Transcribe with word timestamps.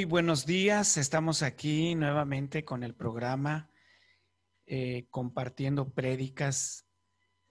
Muy 0.00 0.06
buenos 0.06 0.46
días. 0.46 0.96
Estamos 0.96 1.42
aquí 1.42 1.94
nuevamente 1.94 2.64
con 2.64 2.84
el 2.84 2.94
programa 2.94 3.68
eh, 4.64 5.04
compartiendo 5.10 5.92
prédicas 5.92 6.86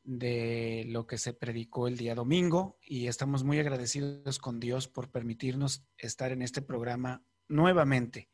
de 0.02 0.84
lo 0.88 1.06
que 1.06 1.20
se 1.20 1.34
predicó 1.34 1.88
el 1.88 1.96
día 1.96 2.16
domingo 2.16 2.80
y 2.82 3.06
estamos 3.06 3.44
muy 3.44 3.60
agradecidos 3.60 4.40
con 4.40 4.60
Dios 4.60 4.88
por 4.88 5.12
permitirnos 5.12 5.86
estar 5.96 6.32
en 6.32 6.42
este 6.42 6.64
programa 6.64 7.24
nuevamente. 7.48 8.32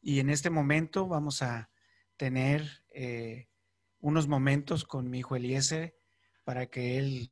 Y 0.00 0.20
en 0.20 0.30
este 0.30 0.48
momento 0.48 1.06
vamos 1.06 1.42
a 1.42 1.70
tener 2.16 2.86
eh, 2.94 3.50
unos 3.98 4.26
momentos 4.26 4.86
con 4.86 5.10
mi 5.10 5.18
hijo 5.18 5.36
Eliezer 5.36 5.98
para 6.44 6.68
que 6.68 6.96
él 6.96 7.30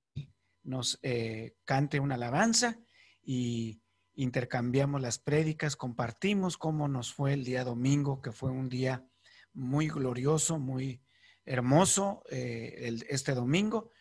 nos 0.62 0.98
eh, 1.00 1.56
cante 1.64 2.00
una 2.00 2.16
alabanza 2.16 2.78
y 3.22 3.80
intercambiamos 4.18 5.00
las 5.00 5.20
prédicas, 5.20 5.76
compartimos 5.76 6.58
cómo 6.58 6.88
nos 6.88 7.14
fue 7.14 7.34
el 7.34 7.44
día 7.44 7.62
domingo, 7.62 8.20
que 8.20 8.32
fue 8.32 8.50
un 8.50 8.68
día 8.68 9.06
muy 9.52 9.88
glorioso, 9.88 10.58
muy 10.58 11.00
hermoso 11.44 12.24
eh, 12.28 12.98
este 13.08 13.32
domingo, 13.34 13.92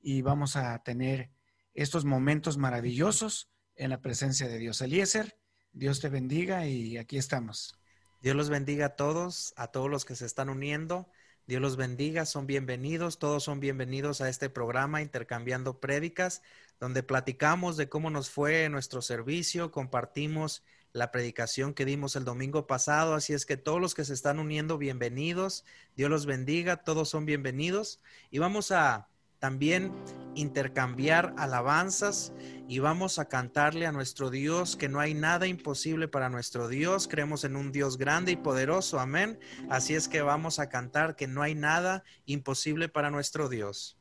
y 0.00 0.22
vamos 0.22 0.54
a 0.54 0.80
tener 0.84 1.32
estos 1.74 2.04
momentos 2.04 2.56
maravillosos 2.56 3.50
en 3.74 3.90
la 3.90 4.00
presencia 4.00 4.46
de 4.46 4.58
Dios. 4.58 4.80
Eliezer, 4.80 5.40
Dios 5.72 5.98
te 6.00 6.08
bendiga 6.08 6.68
y 6.68 6.96
aquí 6.96 7.16
estamos. 7.16 7.76
Dios 8.22 8.36
los 8.36 8.50
bendiga 8.50 8.86
a 8.86 8.96
todos, 8.96 9.52
a 9.56 9.72
todos 9.72 9.90
los 9.90 10.04
que 10.04 10.14
se 10.14 10.24
están 10.24 10.50
uniendo. 10.50 11.10
Dios 11.46 11.60
los 11.60 11.76
bendiga, 11.76 12.24
son 12.24 12.46
bienvenidos, 12.46 13.18
todos 13.18 13.44
son 13.44 13.60
bienvenidos 13.60 14.22
a 14.22 14.30
este 14.30 14.48
programa 14.48 15.02
Intercambiando 15.02 15.78
Prédicas 15.78 16.42
donde 16.80 17.02
platicamos 17.02 17.76
de 17.76 17.88
cómo 17.88 18.10
nos 18.10 18.30
fue 18.30 18.68
nuestro 18.68 19.02
servicio, 19.02 19.70
compartimos 19.70 20.62
la 20.92 21.10
predicación 21.10 21.74
que 21.74 21.84
dimos 21.84 22.14
el 22.14 22.24
domingo 22.24 22.66
pasado, 22.66 23.14
así 23.14 23.32
es 23.32 23.46
que 23.46 23.56
todos 23.56 23.80
los 23.80 23.94
que 23.94 24.04
se 24.04 24.14
están 24.14 24.38
uniendo, 24.38 24.78
bienvenidos, 24.78 25.64
Dios 25.96 26.10
los 26.10 26.26
bendiga, 26.26 26.84
todos 26.84 27.08
son 27.08 27.26
bienvenidos 27.26 28.00
y 28.30 28.38
vamos 28.38 28.70
a 28.70 29.08
también 29.44 29.92
intercambiar 30.34 31.34
alabanzas 31.36 32.32
y 32.66 32.78
vamos 32.78 33.18
a 33.18 33.26
cantarle 33.26 33.86
a 33.86 33.92
nuestro 33.92 34.30
Dios 34.30 34.74
que 34.74 34.88
no 34.88 35.00
hay 35.00 35.12
nada 35.12 35.46
imposible 35.46 36.08
para 36.08 36.30
nuestro 36.30 36.66
Dios. 36.66 37.08
Creemos 37.08 37.44
en 37.44 37.54
un 37.54 37.70
Dios 37.70 37.98
grande 37.98 38.32
y 38.32 38.36
poderoso. 38.36 39.00
Amén. 39.00 39.38
Así 39.68 39.94
es 39.94 40.08
que 40.08 40.22
vamos 40.22 40.60
a 40.60 40.70
cantar 40.70 41.14
que 41.14 41.26
no 41.26 41.42
hay 41.42 41.54
nada 41.54 42.04
imposible 42.24 42.88
para 42.88 43.10
nuestro 43.10 43.50
Dios. 43.50 43.98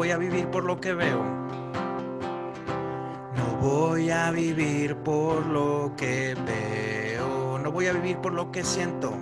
voy 0.00 0.12
a 0.12 0.16
vivir 0.16 0.48
por 0.48 0.64
lo 0.64 0.80
que 0.80 0.94
veo. 0.94 1.49
Voy 3.60 4.10
a 4.10 4.30
vivir 4.30 4.96
por 4.96 5.44
lo 5.44 5.92
que 5.94 6.34
veo. 6.46 7.58
No 7.58 7.70
voy 7.70 7.88
a 7.88 7.92
vivir 7.92 8.16
por 8.16 8.32
lo 8.32 8.50
que 8.50 8.64
siento. 8.64 9.12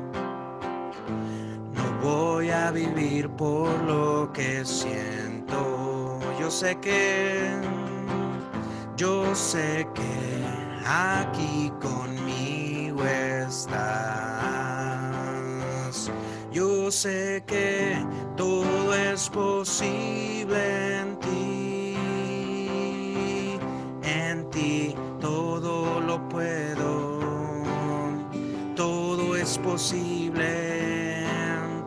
No 1.74 1.82
voy 2.00 2.50
a 2.50 2.70
vivir 2.70 3.28
por 3.30 3.68
lo 3.82 4.32
que 4.32 4.64
siento. 4.64 6.20
Yo 6.38 6.52
sé 6.52 6.76
que, 6.76 7.50
yo 8.96 9.34
sé 9.34 9.88
que 9.92 10.44
aquí 10.86 11.72
conmigo 11.80 13.04
estás. 13.04 13.98
Yo 16.52 16.92
sé 16.92 17.42
que 17.44 17.96
todo 18.36 18.94
es 18.94 19.28
posible 19.30 20.97
Todo 29.78 29.86
es 29.86 29.92
posible 29.92 31.24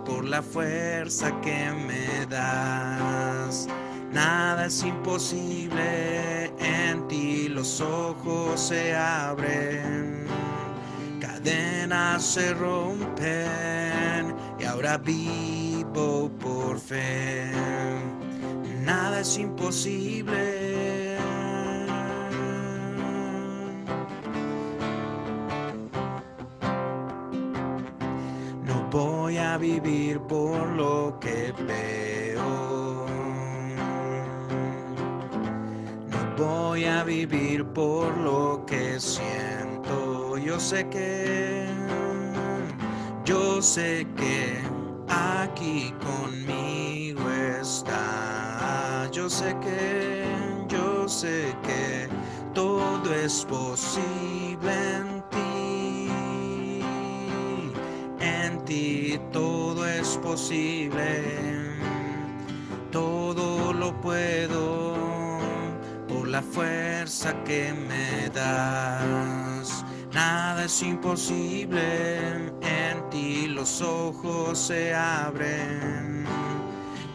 por 0.05 0.23
la 0.23 0.41
fuerza 0.41 1.29
que 1.41 1.71
me 1.71 2.25
das. 2.25 3.67
Nada 4.13 4.67
es 4.67 4.81
imposible, 4.83 6.45
en 6.59 7.05
ti 7.09 7.49
los 7.49 7.81
ojos 7.81 8.61
se 8.61 8.95
abren, 8.95 10.25
cadenas 11.19 12.23
se 12.23 12.53
rompen 12.53 14.35
y 14.57 14.63
ahora 14.63 14.97
vivo 14.97 16.31
por 16.39 16.79
fe. 16.79 17.51
Nada 18.85 19.19
es 19.19 19.37
imposible. 19.37 20.60
Por 30.31 30.65
lo 30.77 31.17
que 31.19 31.53
veo. 31.67 33.05
No 36.09 36.21
voy 36.37 36.85
a 36.85 37.03
vivir 37.03 37.65
por 37.65 38.15
lo 38.17 38.63
que 38.65 38.97
siento. 38.97 40.37
Yo 40.37 40.57
sé 40.57 40.87
que 40.87 41.67
yo 43.25 43.61
sé 43.61 44.07
que 44.15 44.61
aquí 45.09 45.93
conmigo 45.99 47.29
está. 47.61 49.09
Yo 49.11 49.29
sé 49.29 49.53
que, 49.59 50.25
yo 50.69 51.09
sé 51.09 51.53
que 51.61 52.07
todo 52.53 53.13
es 53.13 53.43
posible 53.43 54.20
posible. 60.31 61.09
Todo 62.89 63.73
lo 63.73 63.99
puedo 63.99 64.95
por 66.07 66.25
la 66.29 66.41
fuerza 66.41 67.33
que 67.43 67.73
me 67.73 68.29
das. 68.29 69.83
Nada 70.13 70.63
es 70.63 70.83
imposible, 70.83 71.83
en 72.61 73.09
ti 73.09 73.47
los 73.47 73.81
ojos 73.81 74.57
se 74.57 74.93
abren, 74.93 76.25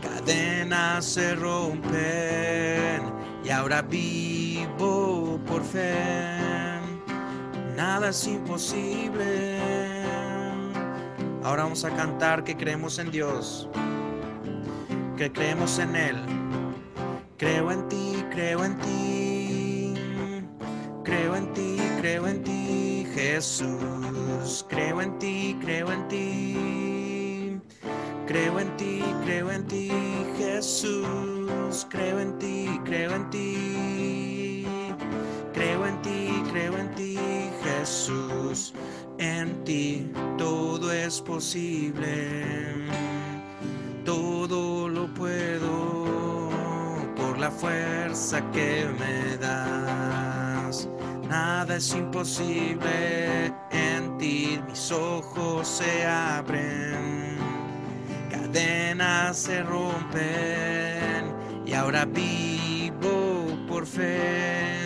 cadenas 0.03 1.07
se 1.07 1.35
rompen 1.37 3.01
y 3.43 3.49
ahora 3.49 3.81
vivo 3.81 5.41
por 5.47 5.65
fe. 5.65 5.95
Nada 7.77 8.11
es 8.11 8.27
imposible. 8.27 9.96
Ahora 11.47 11.63
vamos 11.63 11.85
a 11.85 11.95
cantar 11.95 12.43
que 12.43 12.57
creemos 12.57 12.99
en 12.99 13.13
Dios, 13.13 13.69
que 15.17 15.31
creemos 15.31 15.79
en 15.79 15.95
Él. 15.95 16.17
Creo 17.37 17.71
en 17.71 17.89
ti, 17.89 18.25
creo 18.33 18.65
en 18.65 18.77
ti, 18.79 19.95
creo 21.05 21.37
en 21.37 21.53
ti, 21.53 21.77
creo 22.01 22.27
en 22.27 22.43
ti. 22.43 23.07
Jesús, 23.15 24.67
creo 24.69 25.01
en 25.01 25.17
ti, 25.21 25.57
creo 25.61 25.93
en 25.93 26.09
ti. 26.09 27.61
Creo 28.27 28.59
en 28.59 28.77
ti, 28.77 29.05
creo 29.25 29.53
en 29.53 29.69
ti, 29.69 29.93
Jesús. 30.37 31.87
Creo 31.89 32.19
en 32.19 32.37
ti, 32.41 32.81
creo 32.85 33.15
en 33.15 33.31
ti. 33.31 34.67
Creo 35.55 35.87
en 35.87 36.03
ti, 36.03 36.43
creo 36.51 36.77
en 36.77 36.93
ti, 36.97 37.17
Jesús. 37.63 38.75
En 39.19 39.65
ti 39.65 40.11
todo 40.37 40.93
es 40.93 41.21
posible. 41.21 42.87
Todo 44.05 44.89
lo 44.89 45.13
puedo 45.15 46.51
por 47.17 47.39
la 47.39 47.51
fuerza 47.51 48.41
que 48.53 48.87
me 48.99 49.37
das. 49.39 50.89
Nada 51.29 51.77
es 51.77 51.93
imposible 51.95 53.53
en 53.71 54.17
ti, 54.19 54.61
mis 54.69 54.93
ojos 54.93 55.67
se 55.67 56.07
abren, 56.07 57.37
cadenas 58.31 59.37
se 59.37 59.63
rompen 59.63 61.35
y 61.67 61.73
ahora 61.73 62.05
vivo 62.05 63.47
por 63.69 63.87
fe. 63.87 64.77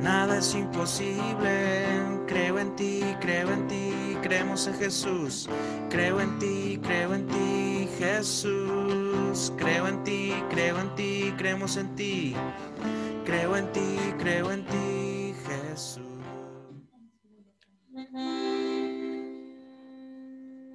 Nada 0.00 0.38
es 0.38 0.54
imposible, 0.54 1.86
creo 2.34 2.58
en 2.58 2.74
ti, 2.74 3.00
creo 3.20 3.52
en 3.52 3.68
ti, 3.68 4.18
creemos 4.20 4.66
en 4.66 4.74
Jesús, 4.74 5.48
creo 5.88 6.20
en 6.20 6.36
ti, 6.40 6.80
creo 6.82 7.14
en 7.14 7.28
ti, 7.28 7.88
Jesús, 7.96 9.52
creo 9.56 9.86
en 9.86 10.02
ti, 10.02 10.32
creo 10.50 10.80
en 10.80 10.92
ti, 10.96 11.32
creemos 11.38 11.76
en 11.76 11.94
ti, 11.94 12.34
creo 13.24 13.56
en 13.56 13.70
ti, 13.72 13.96
creo 14.18 14.50
en 14.50 14.66
ti, 14.66 15.34
Jesús. 15.46 16.02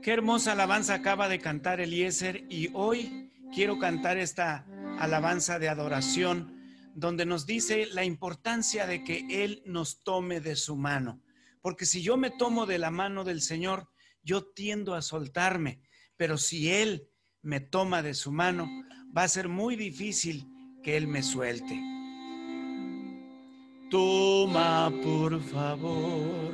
Qué 0.01 0.13
hermosa 0.13 0.53
alabanza 0.53 0.93
acaba 0.93 1.27
de 1.27 1.39
cantar 1.39 1.81
Eliezer 1.81 2.45
y 2.49 2.69
hoy 2.73 3.33
quiero 3.53 3.79
cantar 3.79 4.17
esta 4.17 4.65
alabanza 4.97 5.59
de 5.59 5.67
adoración 5.67 6.57
donde 6.95 7.25
nos 7.25 7.45
dice 7.45 7.85
la 7.91 8.05
importancia 8.05 8.87
de 8.87 9.03
que 9.03 9.25
Él 9.43 9.61
nos 9.65 10.01
tome 10.05 10.39
de 10.39 10.55
su 10.55 10.77
mano. 10.77 11.19
Porque 11.61 11.85
si 11.85 12.01
yo 12.01 12.17
me 12.17 12.29
tomo 12.29 12.65
de 12.65 12.77
la 12.77 12.91
mano 12.91 13.23
del 13.23 13.41
Señor, 13.41 13.89
yo 14.23 14.45
tiendo 14.45 14.95
a 14.95 15.01
soltarme, 15.01 15.81
pero 16.17 16.37
si 16.37 16.71
Él 16.71 17.09
me 17.41 17.59
toma 17.59 18.01
de 18.01 18.13
su 18.13 18.31
mano, 18.31 18.69
va 19.15 19.23
a 19.23 19.27
ser 19.27 19.49
muy 19.49 19.75
difícil 19.75 20.45
que 20.83 20.97
Él 20.97 21.07
me 21.07 21.23
suelte. 21.23 21.79
Toma 23.89 24.91
por 25.03 25.41
favor 25.41 26.53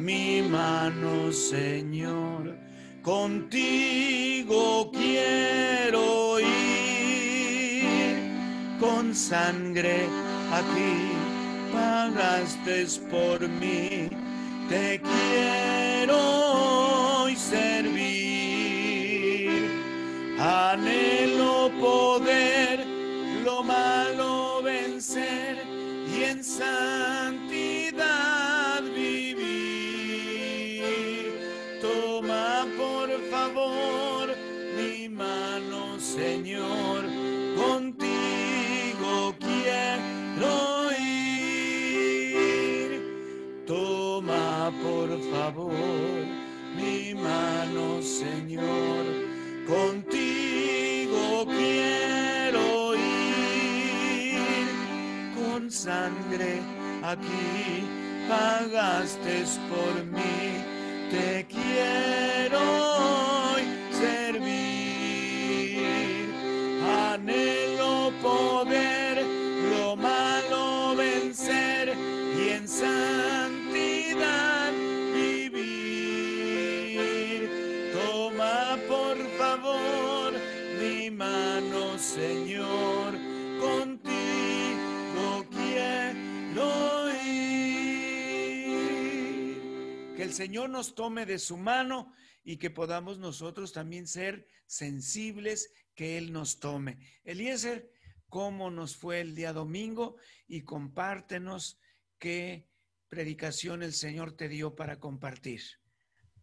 mi 0.00 0.40
mano, 0.40 1.30
Señor, 1.30 2.58
contigo 3.02 4.90
quiero 4.90 6.40
ir, 6.40 6.46
con 8.80 9.14
sangre 9.14 10.06
aquí 10.50 11.12
pagaste 11.72 12.86
por 13.10 13.46
mí, 13.46 14.08
te 14.70 15.00
quiero 15.02 16.16
hoy 17.24 17.34
servir, 17.34 17.98
anhelo 20.38 21.72
poder 21.80 22.86
lo 23.44 23.64
malo 23.64 24.62
vencer 24.62 25.56
y 26.16 26.22
en 26.22 26.44
santidad 26.44 28.00
vivir. 28.94 30.84
Toma 31.82 32.64
por 32.78 33.10
favor 33.28 34.36
mi 34.76 35.08
mano, 35.08 35.98
Señor, 35.98 36.89
favor 45.30 46.50
mi 46.76 47.14
mano, 47.14 48.02
Señor, 48.02 49.04
contigo 49.66 51.46
quiero 51.46 52.94
ir. 52.94 54.68
Con 55.34 55.70
sangre 55.70 56.60
aquí 57.02 57.84
pagaste 58.28 59.44
por 59.68 60.04
mí, 60.04 60.64
te 61.10 61.46
quiero 61.48 62.79
el 90.30 90.36
Señor 90.36 90.70
nos 90.70 90.94
tome 90.94 91.26
de 91.26 91.40
su 91.40 91.56
mano 91.56 92.14
y 92.44 92.58
que 92.58 92.70
podamos 92.70 93.18
nosotros 93.18 93.72
también 93.72 94.06
ser 94.06 94.46
sensibles, 94.64 95.72
que 95.96 96.18
Él 96.18 96.32
nos 96.32 96.60
tome. 96.60 97.00
Eliezer, 97.24 97.90
¿cómo 98.28 98.70
nos 98.70 98.96
fue 98.96 99.20
el 99.20 99.34
día 99.34 99.52
domingo? 99.52 100.14
Y 100.46 100.62
compártenos 100.62 101.80
qué 102.20 102.68
predicación 103.08 103.82
el 103.82 103.92
Señor 103.92 104.36
te 104.36 104.48
dio 104.48 104.76
para 104.76 105.00
compartir. 105.00 105.62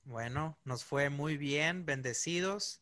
Bueno, 0.03 0.59
nos 0.65 0.83
fue 0.83 1.09
muy 1.09 1.37
bien, 1.37 1.85
bendecidos. 1.85 2.81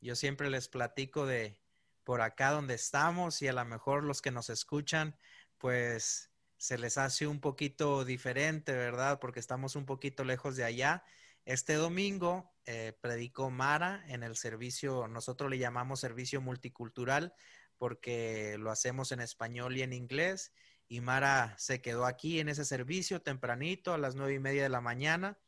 Yo 0.00 0.16
siempre 0.16 0.48
les 0.48 0.68
platico 0.68 1.26
de 1.26 1.60
por 2.02 2.22
acá 2.22 2.52
donde 2.52 2.76
estamos 2.76 3.42
y 3.42 3.48
a 3.48 3.52
lo 3.52 3.64
mejor 3.66 4.04
los 4.04 4.22
que 4.22 4.30
nos 4.30 4.48
escuchan, 4.48 5.18
pues 5.58 6.30
se 6.56 6.78
les 6.78 6.98
hace 6.98 7.26
un 7.26 7.40
poquito 7.40 8.04
diferente, 8.04 8.72
¿verdad? 8.72 9.18
Porque 9.20 9.40
estamos 9.40 9.76
un 9.76 9.86
poquito 9.86 10.24
lejos 10.24 10.56
de 10.56 10.64
allá. 10.64 11.04
Este 11.44 11.74
domingo 11.74 12.52
eh, 12.64 12.96
predicó 13.00 13.50
Mara 13.50 14.04
en 14.08 14.22
el 14.22 14.36
servicio, 14.36 15.06
nosotros 15.08 15.50
le 15.50 15.58
llamamos 15.58 16.00
servicio 16.00 16.40
multicultural 16.40 17.34
porque 17.78 18.56
lo 18.58 18.70
hacemos 18.70 19.12
en 19.12 19.20
español 19.20 19.76
y 19.76 19.82
en 19.82 19.92
inglés. 19.92 20.52
Y 20.88 21.00
Mara 21.00 21.54
se 21.58 21.80
quedó 21.82 22.06
aquí 22.06 22.40
en 22.40 22.48
ese 22.48 22.64
servicio 22.64 23.22
tempranito 23.22 23.92
a 23.92 23.98
las 23.98 24.14
nueve 24.14 24.34
y 24.34 24.38
media 24.38 24.62
de 24.62 24.68
la 24.68 24.80
mañana 24.80 25.38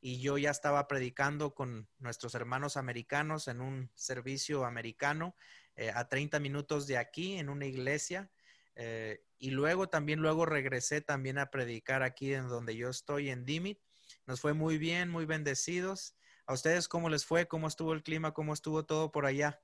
y 0.00 0.20
yo 0.20 0.38
ya 0.38 0.50
estaba 0.50 0.88
predicando 0.88 1.54
con 1.54 1.88
nuestros 1.98 2.34
hermanos 2.34 2.76
americanos 2.76 3.48
en 3.48 3.60
un 3.60 3.90
servicio 3.94 4.64
americano 4.64 5.36
eh, 5.76 5.92
a 5.94 6.08
30 6.08 6.40
minutos 6.40 6.86
de 6.86 6.96
aquí 6.96 7.34
en 7.34 7.48
una 7.48 7.66
iglesia. 7.66 8.30
Eh, 8.76 9.20
y 9.38 9.50
luego 9.50 9.88
también, 9.88 10.20
luego 10.20 10.46
regresé 10.46 11.00
también 11.00 11.38
a 11.38 11.50
predicar 11.50 12.02
aquí 12.02 12.32
en 12.34 12.48
donde 12.48 12.76
yo 12.76 12.88
estoy, 12.88 13.30
en 13.30 13.44
Dimit. 13.44 13.78
Nos 14.26 14.40
fue 14.40 14.52
muy 14.54 14.78
bien, 14.78 15.08
muy 15.08 15.26
bendecidos. 15.26 16.14
¿A 16.46 16.54
ustedes 16.54 16.88
cómo 16.88 17.08
les 17.08 17.24
fue? 17.24 17.46
¿Cómo 17.46 17.68
estuvo 17.68 17.92
el 17.92 18.02
clima? 18.02 18.32
¿Cómo 18.32 18.52
estuvo 18.52 18.84
todo 18.84 19.10
por 19.12 19.26
allá? 19.26 19.60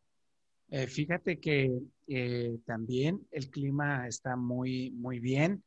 Eh, 0.69 0.87
fíjate 0.87 1.39
que 1.39 1.71
eh, 2.09 2.59
también 2.65 3.27
el 3.31 3.51
clima 3.51 4.09
está 4.09 4.37
muy, 4.37 4.91
muy 4.93 5.21
bien. 5.21 5.63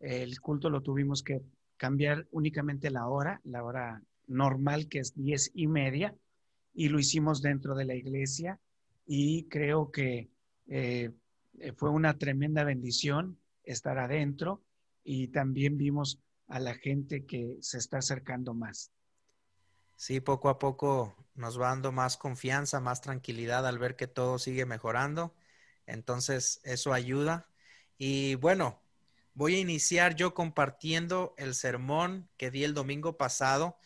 El 0.00 0.40
culto 0.40 0.70
lo 0.70 0.82
tuvimos 0.82 1.22
que 1.22 1.40
cambiar 1.76 2.26
únicamente 2.30 2.90
la 2.90 3.08
hora, 3.08 3.40
la 3.44 3.64
hora 3.64 4.02
normal 4.26 4.88
que 4.88 5.00
es 5.00 5.14
diez 5.14 5.50
y 5.54 5.66
media, 5.66 6.14
y 6.72 6.88
lo 6.88 6.98
hicimos 6.98 7.42
dentro 7.42 7.74
de 7.74 7.84
la 7.84 7.94
iglesia 7.94 8.58
y 9.06 9.44
creo 9.44 9.90
que 9.90 10.28
eh, 10.66 11.10
fue 11.76 11.90
una 11.90 12.18
tremenda 12.18 12.64
bendición 12.64 13.38
estar 13.64 13.98
adentro 13.98 14.62
y 15.02 15.28
también 15.28 15.76
vimos 15.76 16.18
a 16.48 16.60
la 16.60 16.74
gente 16.74 17.24
que 17.24 17.56
se 17.60 17.78
está 17.78 17.98
acercando 17.98 18.54
más. 18.54 18.90
Sí, 19.96 20.20
poco 20.20 20.48
a 20.48 20.58
poco 20.58 21.16
nos 21.34 21.60
va 21.60 21.68
dando 21.68 21.92
más 21.92 22.16
confianza, 22.16 22.80
más 22.80 23.00
tranquilidad 23.00 23.66
al 23.66 23.78
ver 23.78 23.96
que 23.96 24.06
todo 24.06 24.38
sigue 24.38 24.66
mejorando. 24.66 25.34
Entonces, 25.86 26.60
eso 26.64 26.92
ayuda. 26.92 27.48
Y 27.96 28.34
bueno, 28.36 28.82
voy 29.34 29.54
a 29.54 29.60
iniciar 29.60 30.16
yo 30.16 30.34
compartiendo 30.34 31.34
el 31.38 31.54
sermón 31.54 32.28
que 32.36 32.50
di 32.50 32.64
el 32.64 32.74
domingo 32.74 33.16
pasado. 33.16 33.78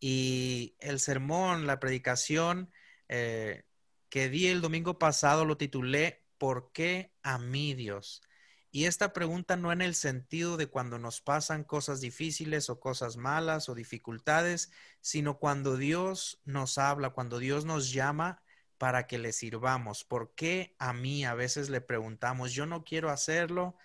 Y 0.00 0.76
el 0.80 1.00
sermón, 1.00 1.66
la 1.66 1.80
predicación 1.80 2.70
eh, 3.08 3.64
que 4.10 4.28
di 4.28 4.48
el 4.48 4.60
domingo 4.60 4.98
pasado 4.98 5.44
lo 5.44 5.56
titulé 5.56 6.23
¿Por 6.38 6.72
qué 6.72 7.12
a 7.22 7.38
mí 7.38 7.74
Dios? 7.74 8.22
Y 8.70 8.86
esta 8.86 9.12
pregunta 9.12 9.56
no 9.56 9.70
en 9.70 9.82
el 9.82 9.94
sentido 9.94 10.56
de 10.56 10.66
cuando 10.66 10.98
nos 10.98 11.20
pasan 11.20 11.62
cosas 11.62 12.00
difíciles 12.00 12.68
o 12.70 12.80
cosas 12.80 13.16
malas 13.16 13.68
o 13.68 13.74
dificultades, 13.76 14.72
sino 15.00 15.38
cuando 15.38 15.76
Dios 15.76 16.40
nos 16.44 16.76
habla, 16.76 17.10
cuando 17.10 17.38
Dios 17.38 17.64
nos 17.64 17.92
llama 17.92 18.42
para 18.76 19.06
que 19.06 19.18
le 19.18 19.32
sirvamos. 19.32 20.02
¿Por 20.02 20.34
qué 20.34 20.74
a 20.80 20.92
mí? 20.92 21.24
A 21.24 21.34
veces 21.34 21.70
le 21.70 21.80
preguntamos, 21.80 22.52
yo 22.52 22.66
no 22.66 22.82
quiero 22.82 23.10
hacerlo, 23.10 23.76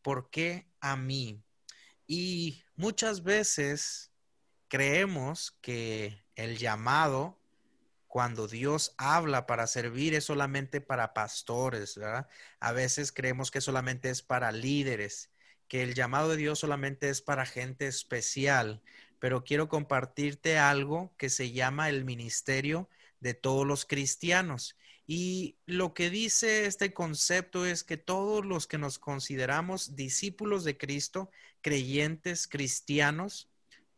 ¿por 0.00 0.30
qué 0.30 0.68
a 0.80 0.96
mí? 0.96 1.42
Y 2.06 2.62
muchas 2.76 3.24
veces 3.24 4.12
creemos 4.68 5.58
que 5.60 6.24
el 6.36 6.56
llamado 6.56 7.40
cuando 8.16 8.48
Dios 8.48 8.94
habla 8.96 9.46
para 9.46 9.66
servir 9.66 10.14
es 10.14 10.24
solamente 10.24 10.80
para 10.80 11.12
pastores, 11.12 11.96
¿verdad? 11.96 12.26
A 12.60 12.72
veces 12.72 13.12
creemos 13.12 13.50
que 13.50 13.60
solamente 13.60 14.08
es 14.08 14.22
para 14.22 14.52
líderes, 14.52 15.30
que 15.68 15.82
el 15.82 15.92
llamado 15.92 16.30
de 16.30 16.38
Dios 16.38 16.60
solamente 16.60 17.10
es 17.10 17.20
para 17.20 17.44
gente 17.44 17.86
especial, 17.86 18.80
pero 19.18 19.44
quiero 19.44 19.68
compartirte 19.68 20.56
algo 20.56 21.14
que 21.18 21.28
se 21.28 21.52
llama 21.52 21.90
el 21.90 22.06
ministerio 22.06 22.88
de 23.20 23.34
todos 23.34 23.66
los 23.66 23.84
cristianos. 23.84 24.78
Y 25.06 25.58
lo 25.66 25.92
que 25.92 26.08
dice 26.08 26.64
este 26.64 26.94
concepto 26.94 27.66
es 27.66 27.84
que 27.84 27.98
todos 27.98 28.46
los 28.46 28.66
que 28.66 28.78
nos 28.78 28.98
consideramos 28.98 29.94
discípulos 29.94 30.64
de 30.64 30.78
Cristo, 30.78 31.30
creyentes 31.60 32.48
cristianos, 32.48 33.50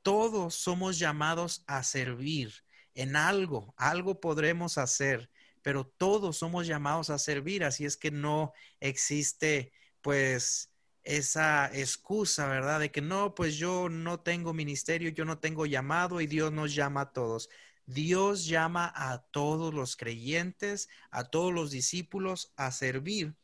todos 0.02 0.56
somos 0.56 0.98
llamados 0.98 1.62
a 1.68 1.84
servir 1.84 2.64
en 2.99 3.14
algo, 3.14 3.75
algo 3.76 4.21
podremos 4.21 4.76
hacer, 4.76 5.31
pero 5.62 5.87
todos 5.87 6.38
somos 6.38 6.67
llamados 6.67 7.11
a 7.11 7.19
servir, 7.19 7.62
así 7.62 7.85
es 7.85 7.97
que 7.97 8.11
no 8.11 8.52
existe 8.81 9.71
pues 10.00 10.73
esa 11.05 11.71
excusa, 11.73 12.49
¿verdad? 12.49 12.81
De 12.81 12.90
que 12.90 13.00
no, 13.00 13.37
pues 13.37 13.57
yo 13.57 13.88
no 13.88 14.19
tengo 14.19 14.52
ministerio, 14.52 15.11
yo 15.11 15.25
no 15.25 15.38
tengo 15.38 15.64
llamado 15.64 16.21
y 16.21 16.26
Dios 16.26 16.50
nos 16.50 16.75
llama 16.75 17.02
a 17.02 17.12
todos. 17.12 17.49
Dios 17.87 18.47
llama 18.47 18.93
a 18.95 19.23
todos 19.31 19.73
los 19.73 19.97
creyentes, 19.97 20.88
a 21.12 21.23
todos 21.23 21.52
los 21.52 21.71
discípulos 21.71 22.52
a 22.57 22.73
servir. 22.73 23.37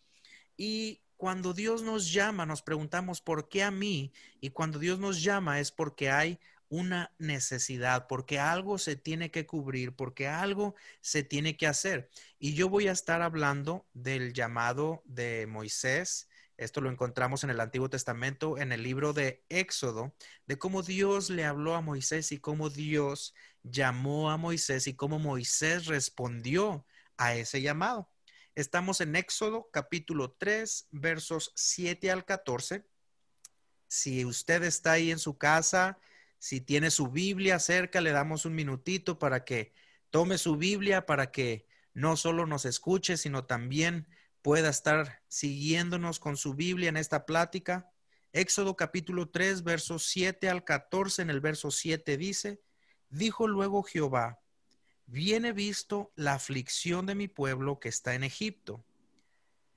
Y 0.57 1.01
cuando 1.17 1.55
Dios 1.55 1.83
nos 1.83 2.13
llama, 2.13 2.45
nos 2.45 2.63
preguntamos, 2.63 3.21
¿por 3.21 3.49
qué 3.49 3.63
a 3.63 3.71
mí? 3.71 4.13
Y 4.41 4.51
cuando 4.51 4.81
Dios 4.81 4.99
nos 4.99 5.23
llama 5.23 5.61
es 5.61 5.71
porque 5.71 6.11
hay 6.11 6.41
una 6.75 7.15
necesidad, 7.19 8.09
porque 8.09 8.41
algo 8.41 8.79
se 8.79 8.97
tiene 8.97 9.31
que 9.31 9.47
cubrir, 9.47 9.95
porque 9.95 10.27
algo 10.27 10.75
se 11.01 11.23
tiene 11.23 11.57
que 11.57 11.69
hacer. 11.69 12.11
Y 12.41 12.55
yo 12.55 12.69
voy 12.69 12.89
a 12.89 12.93
estar 12.93 13.23
hablando 13.23 13.87
del 13.95 14.33
llamado 14.33 15.03
de 15.05 15.47
Moisés. 15.47 16.29
Esto 16.57 16.81
lo 16.81 16.91
encontramos 16.91 17.45
en 17.45 17.51
el 17.51 17.61
Antiguo 17.61 17.89
Testamento, 17.89 18.59
en 18.59 18.73
el 18.73 18.83
libro 18.83 19.13
de 19.13 19.45
Éxodo, 19.49 20.15
de 20.47 20.59
cómo 20.59 20.83
Dios 20.83 21.31
le 21.31 21.45
habló 21.45 21.77
a 21.77 21.81
Moisés 21.81 22.33
y 22.33 22.39
cómo 22.39 22.71
Dios 22.71 23.35
llamó 23.63 24.33
a 24.33 24.37
Moisés 24.37 24.89
y 24.89 24.95
cómo 24.95 25.21
Moisés 25.21 25.87
respondió 25.87 26.85
a 27.17 27.37
ese 27.37 27.63
llamado. 27.63 28.11
Estamos 28.57 29.01
en 29.01 29.15
Éxodo 29.15 29.69
capítulo 29.73 30.33
3, 30.33 30.89
versos 30.91 31.53
7 31.55 32.11
al 32.11 32.25
14. 32.25 32.85
Si 33.87 34.25
usted 34.25 34.65
está 34.65 34.93
ahí 34.93 35.13
en 35.13 35.21
su 35.21 35.39
casa, 35.39 35.99
si 36.45 36.61
tiene 36.61 36.91
su 36.91 37.09
Biblia 37.09 37.59
cerca, 37.59 38.03
le 38.03 38.13
damos 38.13 38.45
un 38.45 38.55
minutito 38.55 39.19
para 39.19 39.47
que 39.47 39.73
tome 40.11 40.37
su 40.37 40.59
Biblia, 40.59 41.07
para 41.07 41.31
que 41.31 41.67
no 41.95 42.19
solo 42.19 42.45
nos 42.45 42.67
escuche, 42.67 43.17
sino 43.17 43.47
también 43.47 44.07
pueda 44.43 44.69
estar 44.69 45.23
siguiéndonos 45.27 46.19
con 46.19 46.37
su 46.37 46.53
Biblia 46.53 46.91
en 46.91 46.99
esta 46.99 47.25
plática. 47.25 47.91
Éxodo 48.35 48.77
capítulo 48.77 49.31
3, 49.31 49.63
versos 49.63 50.05
7 50.09 50.51
al 50.51 50.65
14, 50.65 51.23
en 51.23 51.31
el 51.31 51.41
verso 51.41 51.71
7 51.71 52.19
dice, 52.19 52.61
dijo 53.09 53.49
luego 53.49 53.83
Jehová, 53.83 54.43
viene 55.07 55.55
visto 55.55 56.13
la 56.15 56.35
aflicción 56.35 57.07
de 57.07 57.15
mi 57.15 57.27
pueblo 57.27 57.81
que 57.81 57.89
está 57.89 58.15
en 58.15 58.23
Egipto. 58.23 58.85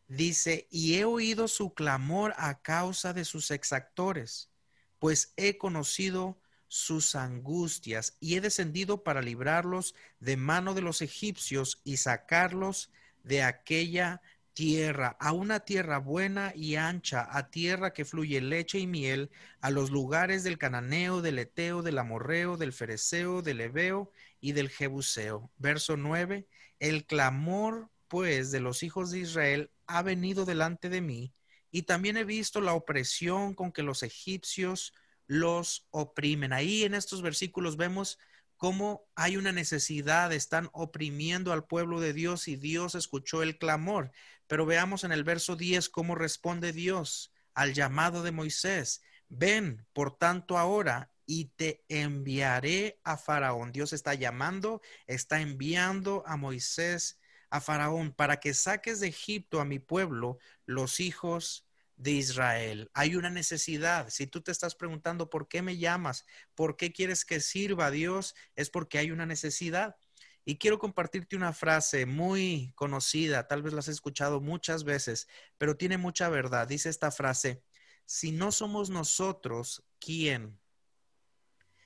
Dice, 0.10 0.68
y 0.70 0.96
he 0.96 1.06
oído 1.06 1.48
su 1.48 1.74
clamor 1.74 2.34
a 2.36 2.62
causa 2.62 3.14
de 3.14 3.24
sus 3.24 3.52
exactores, 3.52 4.52
pues 5.00 5.32
he 5.38 5.58
conocido 5.58 6.42
sus 6.68 7.16
angustias 7.16 8.18
y 8.20 8.36
he 8.36 8.42
descendido 8.42 9.04
para 9.04 9.22
librarlos 9.22 9.96
de 10.20 10.38
mano 10.38 10.74
de 10.74 10.82
los 10.82 11.02
egipcios 11.02 11.82
y 11.84 11.98
sacarlos 11.98 12.92
de 13.24 13.44
aquella 13.44 14.22
tierra, 14.58 15.16
a 15.20 15.34
una 15.34 15.60
tierra 15.60 16.00
buena 16.00 16.52
y 16.56 16.78
ancha, 16.78 17.28
a 17.30 17.52
tierra 17.52 17.94
que 17.94 18.06
fluye 18.06 18.42
leche 18.42 18.80
y 18.80 18.88
miel, 18.88 19.30
a 19.62 19.70
los 19.70 19.92
lugares 19.92 20.44
del 20.44 20.58
cananeo, 20.58 21.22
del 21.22 21.38
eteo, 21.38 21.84
del 21.84 22.00
amorreo, 22.00 22.58
del 22.58 22.74
fereceo, 22.74 23.44
del 23.44 23.62
ebeo 23.62 24.12
y 24.42 24.54
del 24.54 24.70
jebuseo. 24.70 25.52
Verso 25.58 25.96
9, 25.96 26.48
el 26.80 27.06
clamor 27.06 27.92
pues 28.08 28.52
de 28.52 28.60
los 28.60 28.82
hijos 28.82 29.12
de 29.12 29.20
Israel 29.20 29.70
ha 29.86 30.02
venido 30.02 30.44
delante 30.44 30.90
de 30.90 31.02
mí, 31.02 31.34
y 31.70 31.84
también 31.84 32.18
he 32.18 32.24
visto 32.24 32.60
la 32.60 32.74
opresión 32.74 33.54
con 33.54 33.72
que 33.72 33.84
los 33.84 34.02
egipcios 34.02 34.92
los 35.28 35.88
oprimen. 35.92 36.54
Ahí 36.54 36.84
en 36.84 36.94
estos 36.94 37.22
versículos 37.22 37.78
vemos 37.78 38.18
cómo 38.56 39.08
hay 39.16 39.38
una 39.38 39.52
necesidad, 39.52 40.34
están 40.34 40.70
oprimiendo 40.74 41.54
al 41.54 41.66
pueblo 41.66 42.00
de 42.00 42.14
Dios 42.14 42.48
y 42.48 42.56
Dios 42.56 42.96
escuchó 42.96 43.44
el 43.44 43.58
clamor. 43.58 44.12
Pero 44.48 44.66
veamos 44.66 45.04
en 45.04 45.12
el 45.12 45.24
verso 45.24 45.56
10 45.56 45.90
cómo 45.90 46.16
responde 46.16 46.74
Dios 46.74 47.34
al 47.54 47.74
llamado 47.74 48.24
de 48.24 48.32
Moisés. 48.32 49.04
Ven, 49.30 49.86
por 49.94 50.18
tanto, 50.18 50.58
ahora 50.58 51.12
y 51.26 51.46
te 51.56 51.84
enviaré 51.90 53.00
a 53.04 53.18
Faraón. 53.18 53.72
Dios 53.72 53.94
está 53.94 54.14
llamando, 54.14 54.82
está 55.06 55.42
enviando 55.42 56.24
a 56.26 56.38
Moisés 56.38 57.20
a 57.50 57.62
Faraón 57.62 58.14
para 58.14 58.40
que 58.40 58.54
saques 58.54 59.00
de 59.00 59.08
Egipto 59.08 59.62
a 59.62 59.66
mi 59.66 59.80
pueblo, 59.80 60.38
los 60.66 61.00
hijos 61.00 61.67
de 61.98 62.12
Israel. 62.12 62.90
Hay 62.94 63.16
una 63.16 63.30
necesidad. 63.30 64.10
Si 64.10 64.28
tú 64.28 64.42
te 64.42 64.52
estás 64.52 64.76
preguntando 64.76 65.30
por 65.30 65.48
qué 65.48 65.62
me 65.62 65.78
llamas, 65.78 66.26
por 66.56 66.78
qué 66.78 66.94
quieres 66.94 67.26
que 67.26 67.42
sirva 67.42 67.88
a 67.88 67.92
Dios, 67.92 68.36
es 68.56 68.70
porque 68.70 69.00
hay 69.00 69.12
una 69.12 69.26
necesidad. 69.26 69.98
Y 70.46 70.58
quiero 70.58 70.80
compartirte 70.80 71.36
una 71.36 71.52
frase 71.52 72.06
muy 72.06 72.72
conocida, 72.76 73.48
tal 73.48 73.64
vez 73.64 73.74
la 73.74 73.80
has 73.80 73.90
escuchado 73.90 74.40
muchas 74.40 74.86
veces, 74.86 75.28
pero 75.58 75.76
tiene 75.76 75.98
mucha 75.98 76.30
verdad. 76.30 76.68
Dice 76.68 76.88
esta 76.88 77.12
frase, 77.12 77.64
si 78.06 78.32
no 78.32 78.54
somos 78.54 78.90
nosotros, 78.90 79.84
¿quién? 80.00 80.58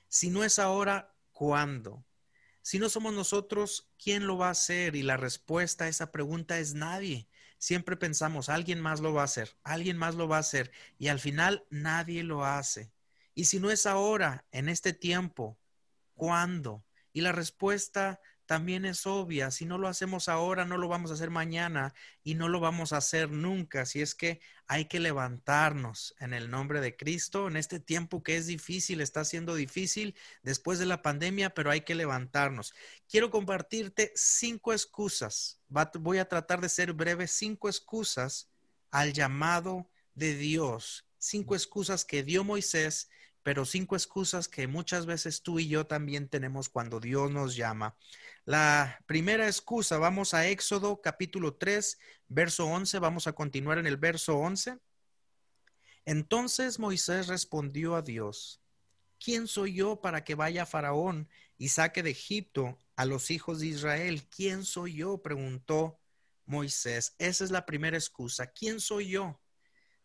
Si 0.06 0.30
no 0.30 0.44
es 0.44 0.60
ahora, 0.60 1.12
¿cuándo? 1.32 2.06
Si 2.60 2.78
no 2.78 2.88
somos 2.88 3.12
nosotros, 3.12 3.90
¿quién 3.98 4.28
lo 4.28 4.38
va 4.38 4.48
a 4.48 4.52
hacer? 4.52 4.94
Y 4.94 5.02
la 5.02 5.16
respuesta 5.16 5.86
a 5.86 5.88
esa 5.88 6.12
pregunta 6.12 6.60
es 6.60 6.74
nadie. 6.74 7.28
Siempre 7.62 7.96
pensamos, 7.96 8.48
alguien 8.48 8.80
más 8.80 8.98
lo 8.98 9.14
va 9.14 9.20
a 9.22 9.26
hacer, 9.26 9.56
alguien 9.62 9.96
más 9.96 10.16
lo 10.16 10.26
va 10.26 10.38
a 10.38 10.40
hacer, 10.40 10.72
y 10.98 11.06
al 11.06 11.20
final 11.20 11.64
nadie 11.70 12.24
lo 12.24 12.44
hace. 12.44 12.90
Y 13.36 13.44
si 13.44 13.60
no 13.60 13.70
es 13.70 13.86
ahora, 13.86 14.44
en 14.50 14.68
este 14.68 14.92
tiempo, 14.92 15.60
¿cuándo? 16.14 16.84
Y 17.12 17.20
la 17.20 17.30
respuesta 17.30 18.20
también 18.52 18.84
es 18.84 19.06
obvia. 19.06 19.50
Si 19.50 19.64
no 19.64 19.78
lo 19.78 19.88
hacemos 19.88 20.28
ahora, 20.28 20.66
no 20.66 20.76
lo 20.76 20.86
vamos 20.86 21.10
a 21.10 21.14
hacer 21.14 21.30
mañana 21.30 21.94
y 22.22 22.34
no 22.34 22.50
lo 22.50 22.60
vamos 22.60 22.92
a 22.92 22.98
hacer 22.98 23.30
nunca. 23.30 23.86
Si 23.86 24.02
es 24.02 24.14
que 24.14 24.42
hay 24.66 24.88
que 24.88 25.00
levantarnos 25.00 26.14
en 26.20 26.34
el 26.34 26.50
nombre 26.50 26.82
de 26.82 26.94
Cristo 26.94 27.48
en 27.48 27.56
este 27.56 27.80
tiempo 27.80 28.22
que 28.22 28.36
es 28.36 28.46
difícil, 28.46 29.00
está 29.00 29.24
siendo 29.24 29.54
difícil 29.54 30.14
después 30.42 30.78
de 30.78 30.84
la 30.84 31.00
pandemia, 31.00 31.54
pero 31.54 31.70
hay 31.70 31.80
que 31.80 31.94
levantarnos. 31.94 32.74
Quiero 33.08 33.30
compartirte 33.30 34.12
cinco 34.14 34.74
excusas. 34.74 35.58
Voy 35.98 36.18
a 36.18 36.28
tratar 36.28 36.60
de 36.60 36.68
ser 36.68 36.92
breve, 36.92 37.28
cinco 37.28 37.70
excusas 37.70 38.50
al 38.90 39.14
llamado 39.14 39.88
de 40.14 40.34
Dios. 40.34 41.06
Cinco 41.16 41.54
excusas 41.54 42.04
que 42.04 42.22
dio 42.22 42.44
Moisés 42.44 43.08
pero 43.42 43.64
cinco 43.64 43.96
excusas 43.96 44.48
que 44.48 44.66
muchas 44.66 45.06
veces 45.06 45.42
tú 45.42 45.58
y 45.58 45.68
yo 45.68 45.86
también 45.86 46.28
tenemos 46.28 46.68
cuando 46.68 47.00
Dios 47.00 47.30
nos 47.30 47.56
llama. 47.56 47.96
La 48.44 49.02
primera 49.06 49.46
excusa, 49.46 49.98
vamos 49.98 50.34
a 50.34 50.46
Éxodo 50.48 51.00
capítulo 51.00 51.54
3, 51.54 51.98
verso 52.28 52.66
11, 52.66 52.98
vamos 52.98 53.26
a 53.26 53.32
continuar 53.32 53.78
en 53.78 53.86
el 53.86 53.96
verso 53.96 54.36
11. 54.36 54.78
Entonces 56.04 56.78
Moisés 56.78 57.28
respondió 57.28 57.94
a 57.96 58.02
Dios, 58.02 58.60
¿quién 59.18 59.46
soy 59.46 59.74
yo 59.74 60.00
para 60.00 60.24
que 60.24 60.34
vaya 60.34 60.62
a 60.64 60.66
Faraón 60.66 61.28
y 61.58 61.68
saque 61.68 62.02
de 62.02 62.10
Egipto 62.10 62.78
a 62.96 63.04
los 63.04 63.30
hijos 63.30 63.60
de 63.60 63.66
Israel? 63.66 64.28
¿Quién 64.28 64.64
soy 64.64 64.94
yo? 64.94 65.22
preguntó 65.22 66.00
Moisés. 66.44 67.14
Esa 67.18 67.44
es 67.44 67.50
la 67.50 67.66
primera 67.66 67.96
excusa. 67.96 68.48
¿Quién 68.48 68.80
soy 68.80 69.10
yo? 69.10 69.40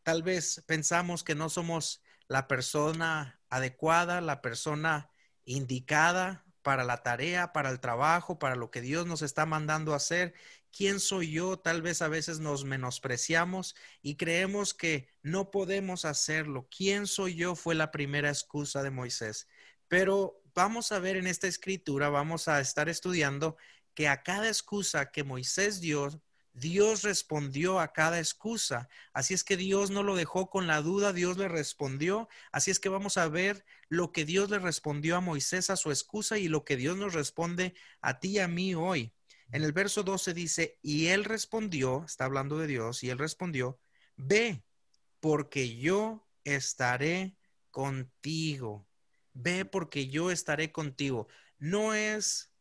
Tal 0.04 0.24
vez 0.24 0.64
pensamos 0.66 1.24
que 1.24 1.36
no 1.36 1.50
somos 1.50 2.02
la 2.28 2.48
persona 2.48 3.42
adecuada, 3.50 4.22
la 4.22 4.42
persona 4.42 5.10
indicada 5.46 6.46
para 6.62 6.84
la 6.84 7.02
tarea, 7.02 7.54
para 7.54 7.70
el 7.70 7.80
trabajo, 7.80 8.40
para 8.40 8.56
lo 8.56 8.72
que 8.72 8.82
Dios 8.82 9.06
nos 9.06 9.22
está 9.22 9.46
mandando 9.46 9.94
a 9.94 9.98
hacer. 9.98 10.34
¿Quién 10.72 11.00
soy 11.00 11.32
yo? 11.32 11.58
Tal 11.58 11.82
vez 11.82 12.02
a 12.02 12.10
veces 12.10 12.40
nos 12.40 12.66
menospreciamos 12.66 13.76
y 14.02 14.18
creemos 14.18 14.74
que 14.74 15.10
no 15.24 15.50
podemos 15.50 16.04
hacerlo. 16.04 16.68
¿Quién 16.70 17.08
soy 17.08 17.36
yo? 17.36 17.56
Fue 17.56 17.74
la 17.74 17.90
primera 17.90 18.30
excusa 18.30 18.84
de 18.84 18.92
Moisés. 18.92 19.48
Pero 19.88 20.44
vamos 20.54 20.92
a 20.92 21.00
ver 21.00 21.16
en 21.16 21.28
esta 21.28 21.48
escritura, 21.48 22.10
vamos 22.10 22.48
a 22.48 22.60
estar 22.60 22.90
estudiando 22.90 23.56
que 23.94 24.08
a 24.08 24.22
cada 24.22 24.48
excusa 24.48 25.10
que 25.12 25.24
Moisés 25.24 25.80
dio, 25.80 26.22
Dios 26.60 27.04
respondió 27.04 27.80
a 27.80 27.94
cada 27.94 28.18
excusa. 28.18 28.90
Así 29.14 29.36
es 29.36 29.44
que 29.44 29.58
Dios 29.58 29.92
no 29.92 30.02
lo 30.02 30.16
dejó 30.16 30.50
con 30.50 30.66
la 30.66 30.82
duda, 30.82 31.14
Dios 31.14 31.38
le 31.38 31.48
respondió. 31.48 32.28
Así 32.52 32.72
es 32.72 32.80
que 32.80 32.90
vamos 32.90 33.18
a 33.18 33.28
ver 33.28 33.64
lo 33.90 34.12
que 34.12 34.26
Dios 34.26 34.50
le 34.50 34.58
respondió 34.58 35.16
a 35.16 35.22
Moisés 35.22 35.70
a 35.70 35.76
su 35.76 35.92
excusa 35.92 36.40
y 36.40 36.48
lo 36.48 36.66
que 36.66 36.76
Dios 36.76 36.98
nos 36.98 37.14
responde 37.14 37.76
a 38.02 38.20
ti 38.20 38.30
y 38.30 38.40
a 38.40 38.48
mí 38.48 38.74
hoy. 38.74 39.14
En 39.52 39.64
el 39.64 39.72
verso 39.72 40.02
12 40.02 40.34
dice, 40.34 40.80
y 40.82 41.08
él 41.08 41.26
respondió, 41.26 42.04
está 42.06 42.26
hablando 42.26 42.58
de 42.58 42.66
Dios, 42.66 43.04
y 43.04 43.12
él 43.12 43.20
respondió, 43.20 43.80
ve, 44.16 44.64
porque 45.20 45.78
yo 45.78 46.28
estaré 46.44 47.38
contigo. 47.70 48.88
Ve 49.34 49.64
porque 49.64 50.08
yo 50.08 50.32
estaré 50.32 50.72
contigo. 50.72 51.28
No 51.60 51.94
es 51.94 52.52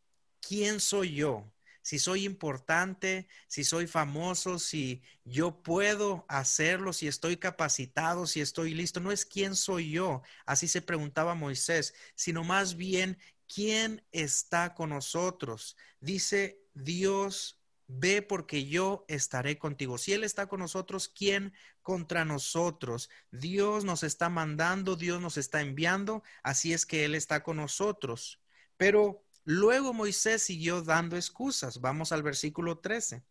quién 0.41 0.81
soy 0.81 1.15
yo, 1.15 1.51
si 1.87 2.01
soy 2.01 2.25
importante, 2.25 3.29
si 3.47 3.63
soy 3.63 3.87
famoso, 3.87 4.59
si 4.59 5.05
yo 5.25 5.63
puedo 5.63 6.27
hacerlo, 6.29 6.93
si 6.93 7.07
estoy 7.07 7.37
capacitado, 7.37 8.27
si 8.27 8.41
estoy 8.41 8.75
listo. 8.75 8.99
No 8.99 9.13
es 9.13 9.25
quién 9.25 9.55
soy 9.55 9.93
yo, 9.93 10.23
así 10.47 10.67
se 10.67 10.83
preguntaba 10.83 11.37
Moisés, 11.37 11.95
sino 12.17 12.43
más 12.43 12.75
bien 12.75 13.19
quién 13.47 14.05
está 14.11 14.75
con 14.75 14.91
nosotros. 14.91 15.77
Dice 16.01 16.61
Dios, 16.75 17.63
ve 17.87 18.21
porque 18.21 18.67
yo 18.67 19.05
estaré 19.07 19.57
contigo. 19.57 19.97
Si 19.97 20.13
Él 20.13 20.25
está 20.25 20.49
con 20.49 20.59
nosotros, 20.59 21.07
¿quién 21.07 21.53
contra 21.83 22.25
nosotros? 22.25 23.11
Dios 23.31 23.85
nos 23.85 24.03
está 24.03 24.29
mandando, 24.29 24.97
Dios 24.97 25.21
nos 25.21 25.37
está 25.37 25.61
enviando, 25.61 26.25
así 26.43 26.73
es 26.73 26.85
que 26.85 27.05
Él 27.05 27.15
está 27.15 27.45
con 27.45 27.59
nosotros. 27.59 28.41
Pero 28.77 29.25
Luego 29.49 29.93
Moisés 29.93 30.43
siguió 30.43 30.83
dando 30.83 31.17
excusas. 31.17 31.81
Vamos 31.81 32.11
al 32.11 32.25
versículo 32.25 32.81
13. 32.81 33.23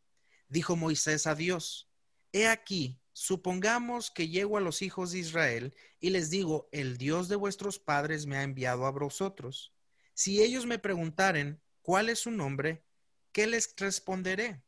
Dijo 0.48 0.78
Moisés 0.78 1.28
a 1.28 1.36
Dios, 1.36 1.92
He 2.32 2.48
aquí, 2.48 3.02
supongamos 3.12 4.12
que 4.12 4.30
llego 4.30 4.58
a 4.58 4.62
los 4.62 4.82
hijos 4.82 5.12
de 5.12 5.20
Israel 5.20 5.76
y 6.00 6.12
les 6.12 6.30
digo, 6.30 6.70
el 6.72 6.98
Dios 6.98 7.28
de 7.28 7.36
vuestros 7.36 7.80
padres 7.80 8.28
me 8.28 8.38
ha 8.38 8.44
enviado 8.44 8.86
a 8.86 8.92
vosotros. 8.92 9.74
Si 10.14 10.42
ellos 10.42 10.66
me 10.66 10.80
preguntaren, 10.80 11.62
¿cuál 11.82 12.08
es 12.08 12.20
su 12.20 12.32
nombre? 12.32 12.86
¿Qué 13.34 13.46
les 13.46 13.74
responderé? 13.76 14.64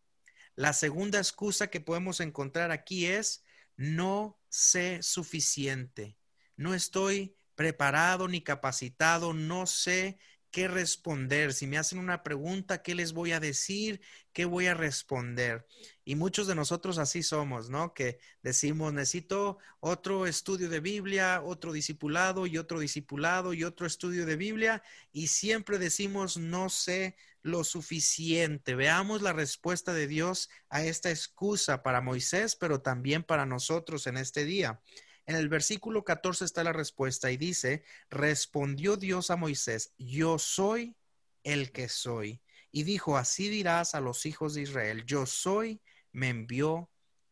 La 0.55 0.73
segunda 0.73 1.17
excusa 1.17 1.67
que 1.67 1.79
podemos 1.79 2.19
encontrar 2.19 2.71
aquí 2.71 3.05
es, 3.05 3.45
no 3.77 4.37
sé 4.49 5.01
suficiente, 5.01 6.17
no 6.57 6.73
estoy 6.73 7.37
preparado 7.55 8.27
ni 8.27 8.41
capacitado, 8.41 9.33
no 9.33 9.65
sé 9.65 10.19
qué 10.57 10.67
responder. 10.67 11.53
Si 11.53 11.67
me 11.67 11.77
hacen 11.77 11.99
una 11.99 12.23
pregunta, 12.23 12.81
¿qué 12.81 12.95
les 12.95 13.13
voy 13.13 13.31
a 13.31 13.39
decir? 13.39 14.01
¿Qué 14.33 14.45
voy 14.45 14.65
a 14.65 14.73
responder? 14.73 15.67
Y 16.03 16.15
muchos 16.15 16.47
de 16.47 16.55
nosotros 16.55 16.97
así 16.97 17.21
somos, 17.21 17.69
¿no? 17.69 17.93
Que 17.93 18.17
decimos, 18.41 18.91
necesito 18.91 19.59
otro 19.81 20.25
estudio 20.25 20.67
de 20.67 20.79
Biblia, 20.79 21.43
otro 21.45 21.71
discipulado 21.71 22.47
y 22.47 22.57
otro 22.57 22.79
discipulado 22.79 23.53
y 23.53 23.65
otro 23.65 23.85
estudio 23.85 24.25
de 24.25 24.35
Biblia. 24.35 24.81
Y 25.11 25.27
siempre 25.27 25.77
decimos, 25.77 26.37
no 26.37 26.69
sé 26.69 27.17
lo 27.43 27.63
suficiente. 27.63 28.73
Veamos 28.73 29.21
la 29.21 29.33
respuesta 29.33 29.93
de 29.93 30.07
Dios 30.07 30.49
a 30.69 30.83
esta 30.83 31.11
excusa 31.11 31.83
para 31.83 32.01
Moisés, 32.01 32.55
pero 32.55 32.81
también 32.81 33.21
para 33.21 33.45
nosotros 33.45 34.07
en 34.07 34.17
este 34.17 34.43
día. 34.43 34.81
En 35.27 35.35
el 35.35 35.49
versículo 35.49 36.05
14 36.05 36.45
está 36.45 36.63
la 36.63 36.71
respuesta 36.71 37.29
y 37.31 37.37
dice, 37.37 37.83
respondió 38.09 38.95
Dios 38.95 39.29
a 39.29 39.35
Moisés, 39.35 39.93
yo 39.97 40.39
soy 40.39 40.95
el 41.43 41.73
que 41.73 41.89
soy. 41.89 42.41
Y 42.71 42.83
dijo, 42.83 43.17
así 43.17 43.49
dirás 43.49 43.93
a 43.93 43.99
los 43.99 44.25
hijos 44.25 44.53
de 44.53 44.61
Israel, 44.61 45.03
yo 45.05 45.25
soy, 45.25 45.81
me 46.13 46.29
envió 46.29 46.89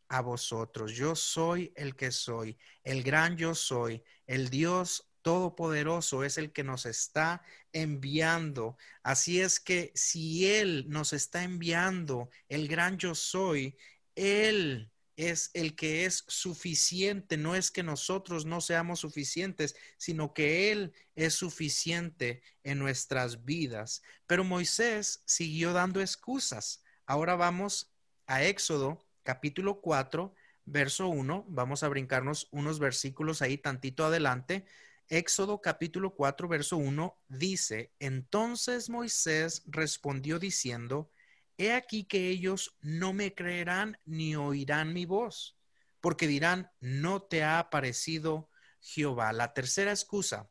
a 0.09 0.21
vosotros, 0.21 0.91
yo 0.93 1.15
soy 1.15 1.71
el 1.75 1.95
que 1.95 2.11
soy, 2.11 2.57
el 2.83 3.01
gran 3.01 3.37
yo 3.37 3.55
soy, 3.55 4.03
el 4.27 4.49
Dios 4.49 5.09
Todopoderoso 5.21 6.23
es 6.23 6.37
el 6.37 6.51
que 6.51 6.63
nos 6.63 6.85
está 6.85 7.41
enviando. 7.73 8.77
Así 9.01 9.41
es 9.41 9.59
que 9.59 9.91
si 9.95 10.45
Él 10.53 10.85
nos 10.87 11.13
está 11.13 11.41
enviando, 11.41 12.29
el 12.47 12.67
gran 12.67 12.99
yo 12.99 13.15
soy, 13.15 13.75
Él 14.13 14.91
es 15.15 15.51
el 15.53 15.75
que 15.75 16.05
es 16.05 16.23
suficiente. 16.27 17.37
No 17.37 17.55
es 17.55 17.71
que 17.71 17.83
nosotros 17.83 18.45
no 18.45 18.61
seamos 18.61 18.99
suficientes, 18.99 19.75
sino 19.97 20.33
que 20.33 20.71
Él 20.71 20.93
es 21.15 21.33
suficiente 21.33 22.41
en 22.63 22.79
nuestras 22.79 23.45
vidas. 23.45 24.01
Pero 24.27 24.43
Moisés 24.43 25.21
siguió 25.25 25.73
dando 25.73 26.01
excusas. 26.01 26.83
Ahora 27.05 27.35
vamos 27.35 27.93
a 28.27 28.43
Éxodo 28.43 29.05
capítulo 29.23 29.81
4, 29.81 30.33
verso 30.65 31.07
1. 31.07 31.45
Vamos 31.49 31.83
a 31.83 31.87
brincarnos 31.87 32.47
unos 32.51 32.79
versículos 32.79 33.41
ahí 33.41 33.57
tantito 33.57 34.05
adelante. 34.05 34.65
Éxodo 35.07 35.61
capítulo 35.61 36.15
4, 36.15 36.47
verso 36.47 36.77
1 36.77 37.21
dice, 37.27 37.93
entonces 37.99 38.89
Moisés 38.89 39.61
respondió 39.67 40.39
diciendo, 40.39 41.11
He 41.57 41.73
aquí 41.73 42.03
que 42.03 42.29
ellos 42.29 42.77
no 42.81 43.13
me 43.13 43.33
creerán 43.33 43.97
ni 44.05 44.35
oirán 44.35 44.93
mi 44.93 45.05
voz, 45.05 45.57
porque 46.01 46.27
dirán, 46.27 46.71
no 46.79 47.21
te 47.21 47.43
ha 47.43 47.59
aparecido 47.59 48.49
Jehová. 48.81 49.31
La 49.33 49.53
tercera 49.53 49.91
excusa, 49.91 50.49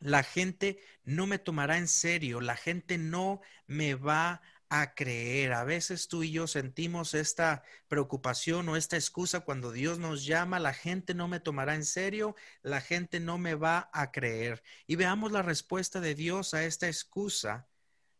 la 0.00 0.24
gente 0.24 0.80
no 1.04 1.26
me 1.26 1.38
tomará 1.38 1.78
en 1.78 1.88
serio, 1.88 2.40
la 2.40 2.56
gente 2.56 2.98
no 2.98 3.40
me 3.66 3.94
va 3.94 4.42
a 4.68 4.94
creer. 4.94 5.52
A 5.52 5.64
veces 5.64 6.08
tú 6.08 6.22
y 6.22 6.32
yo 6.32 6.46
sentimos 6.46 7.14
esta 7.14 7.62
preocupación 7.88 8.68
o 8.68 8.76
esta 8.76 8.96
excusa 8.96 9.40
cuando 9.40 9.70
Dios 9.70 9.98
nos 9.98 10.24
llama, 10.24 10.58
la 10.58 10.72
gente 10.72 11.14
no 11.14 11.28
me 11.28 11.40
tomará 11.40 11.74
en 11.74 11.84
serio, 11.84 12.34
la 12.62 12.80
gente 12.80 13.20
no 13.20 13.38
me 13.38 13.54
va 13.54 13.90
a 13.92 14.10
creer. 14.10 14.62
Y 14.86 14.96
veamos 14.96 15.30
la 15.30 15.42
respuesta 15.42 16.00
de 16.00 16.14
Dios 16.14 16.54
a 16.54 16.64
esta 16.64 16.88
excusa 16.88 17.68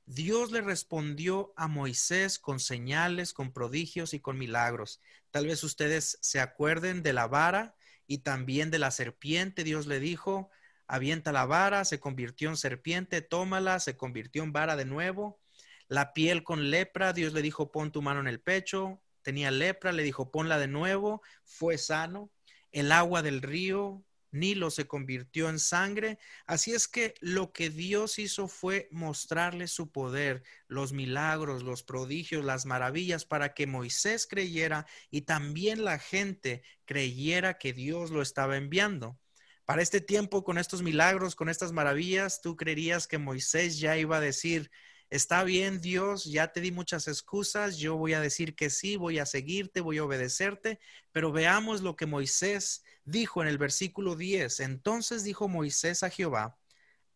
Dios 0.06 0.50
le 0.50 0.60
respondió 0.60 1.52
a 1.56 1.68
Moisés 1.68 2.38
con 2.38 2.60
señales, 2.60 3.32
con 3.32 3.52
prodigios 3.52 4.14
y 4.14 4.20
con 4.20 4.36
milagros. 4.36 5.00
Tal 5.30 5.46
vez 5.46 5.62
ustedes 5.62 6.18
se 6.20 6.40
acuerden 6.40 7.02
de 7.02 7.12
la 7.12 7.26
vara 7.28 7.76
y 8.06 8.18
también 8.18 8.70
de 8.70 8.78
la 8.78 8.90
serpiente. 8.90 9.64
Dios 9.64 9.86
le 9.86 10.00
dijo, 10.00 10.50
avienta 10.86 11.32
la 11.32 11.46
vara, 11.46 11.84
se 11.84 12.00
convirtió 12.00 12.50
en 12.50 12.56
serpiente, 12.56 13.22
tómala, 13.22 13.80
se 13.80 13.96
convirtió 13.96 14.42
en 14.42 14.52
vara 14.52 14.76
de 14.76 14.84
nuevo. 14.84 15.40
La 15.88 16.12
piel 16.12 16.42
con 16.42 16.70
lepra, 16.70 17.12
Dios 17.12 17.32
le 17.32 17.42
dijo, 17.42 17.70
pon 17.70 17.92
tu 17.92 18.02
mano 18.02 18.20
en 18.20 18.28
el 18.28 18.40
pecho. 18.40 19.00
Tenía 19.22 19.50
lepra, 19.50 19.92
le 19.92 20.02
dijo, 20.02 20.30
ponla 20.30 20.58
de 20.58 20.68
nuevo, 20.68 21.22
fue 21.44 21.78
sano. 21.78 22.30
El 22.72 22.90
agua 22.90 23.22
del 23.22 23.40
río, 23.40 24.04
Nilo 24.32 24.70
se 24.70 24.86
convirtió 24.86 25.48
en 25.48 25.58
sangre. 25.58 26.18
Así 26.46 26.72
es 26.72 26.88
que 26.88 27.14
lo 27.20 27.52
que 27.52 27.70
Dios 27.70 28.18
hizo 28.18 28.48
fue 28.48 28.88
mostrarle 28.90 29.68
su 29.68 29.92
poder, 29.92 30.42
los 30.66 30.92
milagros, 30.92 31.62
los 31.62 31.82
prodigios, 31.82 32.44
las 32.44 32.66
maravillas 32.66 33.24
para 33.24 33.54
que 33.54 33.66
Moisés 33.66 34.26
creyera 34.26 34.86
y 35.10 35.22
también 35.22 35.84
la 35.84 35.98
gente 35.98 36.62
creyera 36.84 37.58
que 37.58 37.72
Dios 37.72 38.10
lo 38.10 38.22
estaba 38.22 38.56
enviando. 38.56 39.18
Para 39.64 39.82
este 39.82 40.00
tiempo, 40.00 40.42
con 40.42 40.58
estos 40.58 40.82
milagros, 40.82 41.36
con 41.36 41.48
estas 41.48 41.72
maravillas, 41.72 42.40
tú 42.40 42.56
creerías 42.56 43.06
que 43.06 43.18
Moisés 43.18 43.78
ya 43.78 43.96
iba 43.96 44.16
a 44.16 44.20
decir, 44.20 44.70
está 45.12 45.44
bien 45.44 45.82
Dios, 45.82 46.24
ya 46.24 46.52
te 46.52 46.62
di 46.62 46.72
muchas 46.72 47.06
excusas, 47.06 47.76
yo 47.76 47.96
voy 47.96 48.14
a 48.14 48.20
decir 48.20 48.56
que 48.56 48.70
sí, 48.70 48.96
voy 48.96 49.18
a 49.18 49.26
seguirte, 49.26 49.82
voy 49.82 49.98
a 49.98 50.04
obedecerte, 50.04 50.80
pero 51.12 51.32
veamos 51.32 51.82
lo 51.82 51.96
que 51.96 52.06
Moisés 52.06 52.82
dijo 53.04 53.42
en 53.42 53.48
el 53.48 53.58
versículo 53.58 54.16
10, 54.16 54.60
entonces 54.60 55.22
dijo 55.22 55.48
Moisés 55.48 56.02
a 56.02 56.08
Jehová, 56.08 56.58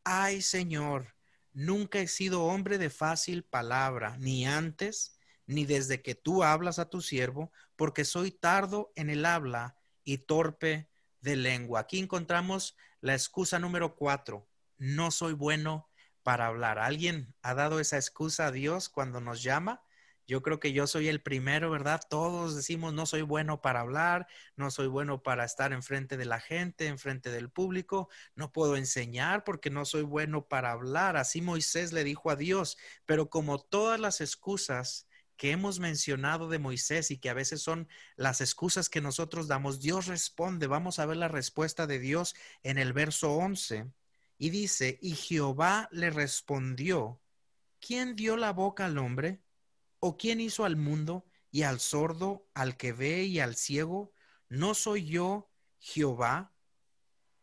ay 0.05 0.43
Señor, 0.43 1.15
nunca 1.55 1.99
he 1.99 2.07
sido 2.07 2.45
hombre 2.45 2.77
de 2.77 2.91
fácil 2.91 3.45
palabra, 3.45 4.19
ni 4.19 4.45
antes, 4.45 5.19
ni 5.47 5.65
desde 5.65 6.03
que 6.03 6.15
tú 6.15 6.45
hablas 6.45 6.79
a 6.79 6.91
tu 6.91 7.01
siervo, 7.01 7.51
porque 7.77 8.05
soy 8.05 8.31
tardo 8.31 8.93
en 8.95 9.09
el 9.09 9.25
habla 9.25 9.79
y 10.05 10.19
torpe 10.19 10.91
de 11.23 11.37
lengua. 11.37 11.81
Aquí 11.81 11.99
encontramos 11.99 12.77
la 13.01 13.15
excusa 13.15 13.59
número 13.59 13.97
cuatro, 13.97 14.47
no 14.77 15.11
soy 15.11 15.33
bueno 15.33 15.86
para 16.27 16.49
hablar. 16.49 16.81
¿Alguien 16.81 17.33
ha 17.43 17.55
dado 17.55 17.79
esa 17.79 17.99
excusa 17.99 18.47
a 18.47 18.51
Dios 18.51 18.89
cuando 18.89 19.21
nos 19.21 19.45
llama? 19.45 19.85
Yo 20.27 20.43
creo 20.43 20.59
que 20.59 20.73
yo 20.73 20.89
soy 20.89 21.07
el 21.07 21.23
primero, 21.23 21.71
¿verdad? 21.71 22.01
Todos 22.11 22.57
decimos, 22.57 22.93
no 22.93 23.07
soy 23.07 23.23
bueno 23.23 23.63
para 23.63 23.79
hablar, 23.79 24.27
no 24.57 24.73
soy 24.73 24.89
bueno 24.89 25.23
para 25.23 25.45
estar 25.45 25.73
enfrente 25.73 26.17
de 26.17 26.25
la 26.25 26.41
gente, 26.41 26.89
enfrente 26.89 27.31
del 27.31 27.49
público, 27.49 28.09
no 28.35 28.51
puedo 28.51 28.77
enseñar 28.77 29.45
porque 29.45 29.71
no 29.71 29.85
soy 29.85 30.03
bueno 30.03 30.49
para 30.49 30.73
hablar. 30.73 31.17
Así 31.17 31.43
Moisés 31.43 31.93
le 31.93 32.03
dijo 32.03 32.29
a 32.29 32.35
Dios, 32.35 32.77
pero 33.05 33.31
como 33.31 33.61
todas 33.61 34.01
las 34.01 34.21
excusas 34.21 35.07
que 35.37 35.53
hemos 35.53 35.79
mencionado 35.79 36.49
de 36.49 36.59
Moisés 36.59 37.13
y 37.13 37.19
que 37.19 37.31
a 37.31 37.35
veces 37.35 37.63
son 37.63 37.87
las 38.17 38.41
excusas 38.41 38.89
que 38.89 39.01
nosotros 39.01 39.47
damos, 39.47 39.81
Dios 39.81 40.07
responde. 40.07 40.67
Vamos 40.67 40.99
a 40.99 41.07
ver 41.07 41.19
la 41.19 41.29
respuesta 41.29 41.87
de 41.87 42.01
Dios 42.01 42.35
en 42.65 42.79
el 42.79 42.93
verso 42.93 43.33
11. 43.35 43.93
Y 44.39 44.51
dice, 44.51 44.99
y 45.01 45.15
Jehová 45.15 45.89
le 45.93 46.11
respondió, 46.11 47.21
¿quién 47.81 48.17
dio 48.17 48.37
la 48.37 48.53
boca 48.53 48.87
al 48.87 48.99
hombre? 48.99 49.43
¿O 49.99 50.17
quién 50.17 50.41
hizo 50.41 50.65
al 50.65 50.77
mundo 50.77 51.27
y 51.51 51.63
al 51.63 51.81
sordo, 51.81 52.49
al 52.55 52.77
que 52.77 52.93
ve 52.93 53.25
y 53.25 53.41
al 53.41 53.57
ciego? 53.57 54.13
¿No 54.49 54.75
soy 54.75 55.07
yo 55.07 55.51
Jehová? 55.79 56.53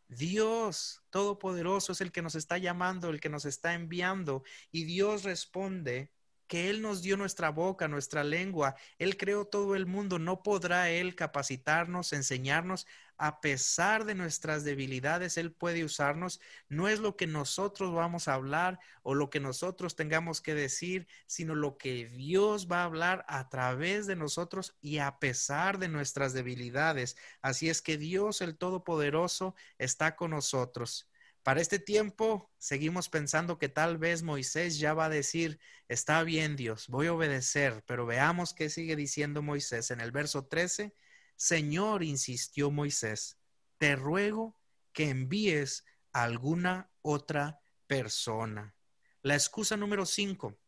Dios 0.08 1.02
Todopoderoso 1.10 1.92
es 1.92 2.00
el 2.00 2.12
que 2.12 2.22
nos 2.22 2.34
está 2.34 2.58
llamando, 2.58 3.10
el 3.10 3.20
que 3.20 3.28
nos 3.28 3.44
está 3.44 3.74
enviando. 3.74 4.44
Y 4.70 4.84
Dios 4.84 5.24
responde 5.24 6.12
que 6.46 6.70
Él 6.70 6.82
nos 6.82 7.02
dio 7.02 7.16
nuestra 7.16 7.50
boca, 7.50 7.88
nuestra 7.88 8.22
lengua. 8.22 8.76
Él 8.98 9.16
creó 9.16 9.46
todo 9.46 9.74
el 9.74 9.86
mundo. 9.86 10.18
No 10.18 10.42
podrá 10.42 10.90
Él 10.90 11.14
capacitarnos, 11.14 12.12
enseñarnos 12.12 12.86
a 13.16 13.40
pesar 13.40 14.04
de 14.04 14.14
nuestras 14.14 14.64
debilidades, 14.64 15.36
Él 15.36 15.52
puede 15.52 15.84
usarnos. 15.84 16.40
No 16.68 16.88
es 16.88 17.00
lo 17.00 17.16
que 17.16 17.26
nosotros 17.26 17.94
vamos 17.94 18.28
a 18.28 18.34
hablar 18.34 18.78
o 19.02 19.14
lo 19.14 19.30
que 19.30 19.40
nosotros 19.40 19.96
tengamos 19.96 20.40
que 20.40 20.54
decir, 20.54 21.06
sino 21.26 21.54
lo 21.54 21.76
que 21.76 22.08
Dios 22.08 22.68
va 22.70 22.82
a 22.82 22.84
hablar 22.84 23.24
a 23.28 23.48
través 23.48 24.06
de 24.06 24.16
nosotros 24.16 24.76
y 24.80 24.98
a 24.98 25.18
pesar 25.18 25.78
de 25.78 25.88
nuestras 25.88 26.32
debilidades. 26.32 27.16
Así 27.42 27.68
es 27.68 27.82
que 27.82 27.98
Dios, 27.98 28.40
el 28.40 28.56
Todopoderoso, 28.56 29.54
está 29.78 30.16
con 30.16 30.32
nosotros. 30.32 31.08
Para 31.44 31.60
este 31.60 31.78
tiempo 31.78 32.50
seguimos 32.56 33.10
pensando 33.10 33.58
que 33.58 33.68
tal 33.68 33.98
vez 33.98 34.22
Moisés 34.22 34.78
ya 34.78 34.94
va 34.94 35.04
a 35.06 35.10
decir, 35.10 35.60
está 35.88 36.22
bien 36.22 36.56
Dios, 36.56 36.88
voy 36.88 37.08
a 37.08 37.12
obedecer, 37.12 37.84
pero 37.86 38.06
veamos 38.06 38.54
qué 38.54 38.70
sigue 38.70 38.96
diciendo 38.96 39.42
Moisés 39.42 39.90
en 39.90 40.00
el 40.00 40.10
verso 40.10 40.46
13 40.46 40.94
Señor, 41.36 42.02
insistió 42.02 42.70
Moisés, 42.70 43.38
te 43.78 43.96
ruego 43.96 44.56
que 44.92 45.10
envíes 45.10 45.84
a 46.12 46.22
alguna 46.24 46.90
otra 47.02 47.60
persona. 47.86 48.74
La 49.22 49.34
excusa 49.34 49.76
número 49.76 50.06
cinco, 50.06 50.58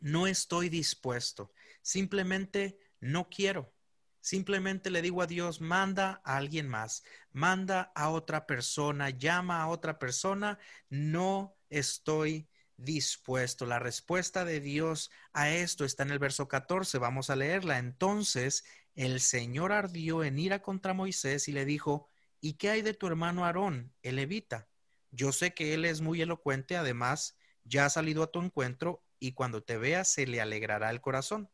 no 0.00 0.26
estoy 0.26 0.68
dispuesto, 0.68 1.52
simplemente 1.82 2.78
no 3.00 3.28
quiero. 3.28 3.72
Simplemente 4.20 4.88
le 4.90 5.02
digo 5.02 5.20
a 5.20 5.26
Dios, 5.26 5.60
manda 5.60 6.22
a 6.24 6.36
alguien 6.36 6.68
más, 6.68 7.02
manda 7.32 7.90
a 7.94 8.08
otra 8.08 8.46
persona, 8.46 9.10
llama 9.10 9.60
a 9.60 9.66
otra 9.66 9.98
persona, 9.98 10.60
no 10.88 11.56
estoy 11.70 12.48
dispuesto. 12.76 13.66
La 13.66 13.80
respuesta 13.80 14.44
de 14.44 14.60
Dios 14.60 15.10
a 15.32 15.50
esto 15.50 15.84
está 15.84 16.04
en 16.04 16.12
el 16.12 16.20
verso 16.20 16.46
14, 16.46 16.98
vamos 16.98 17.30
a 17.30 17.36
leerla. 17.36 17.78
Entonces 17.78 18.64
el 18.94 19.20
Señor 19.20 19.72
ardió 19.72 20.24
en 20.24 20.38
ira 20.38 20.62
contra 20.62 20.94
Moisés 20.94 21.48
y 21.48 21.52
le 21.52 21.64
dijo, 21.64 22.08
¿y 22.40 22.54
qué 22.54 22.70
hay 22.70 22.82
de 22.82 22.94
tu 22.94 23.06
hermano 23.06 23.44
Aarón, 23.44 23.94
el 24.02 24.16
levita? 24.16 24.68
Yo 25.10 25.32
sé 25.32 25.54
que 25.54 25.74
él 25.74 25.84
es 25.84 26.00
muy 26.00 26.20
elocuente, 26.22 26.76
además 26.76 27.36
ya 27.64 27.86
ha 27.86 27.90
salido 27.90 28.22
a 28.22 28.30
tu 28.30 28.40
encuentro 28.40 29.04
y 29.18 29.32
cuando 29.32 29.62
te 29.62 29.76
vea 29.76 30.04
se 30.04 30.26
le 30.26 30.40
alegrará 30.40 30.90
el 30.90 31.00
corazón. 31.00 31.50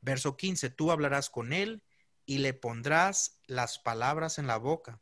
Verso 0.00 0.36
15, 0.36 0.70
tú 0.70 0.90
hablarás 0.90 1.30
con 1.30 1.52
él 1.52 1.82
y 2.24 2.38
le 2.38 2.54
pondrás 2.54 3.40
las 3.46 3.78
palabras 3.78 4.38
en 4.38 4.46
la 4.46 4.56
boca. 4.56 5.00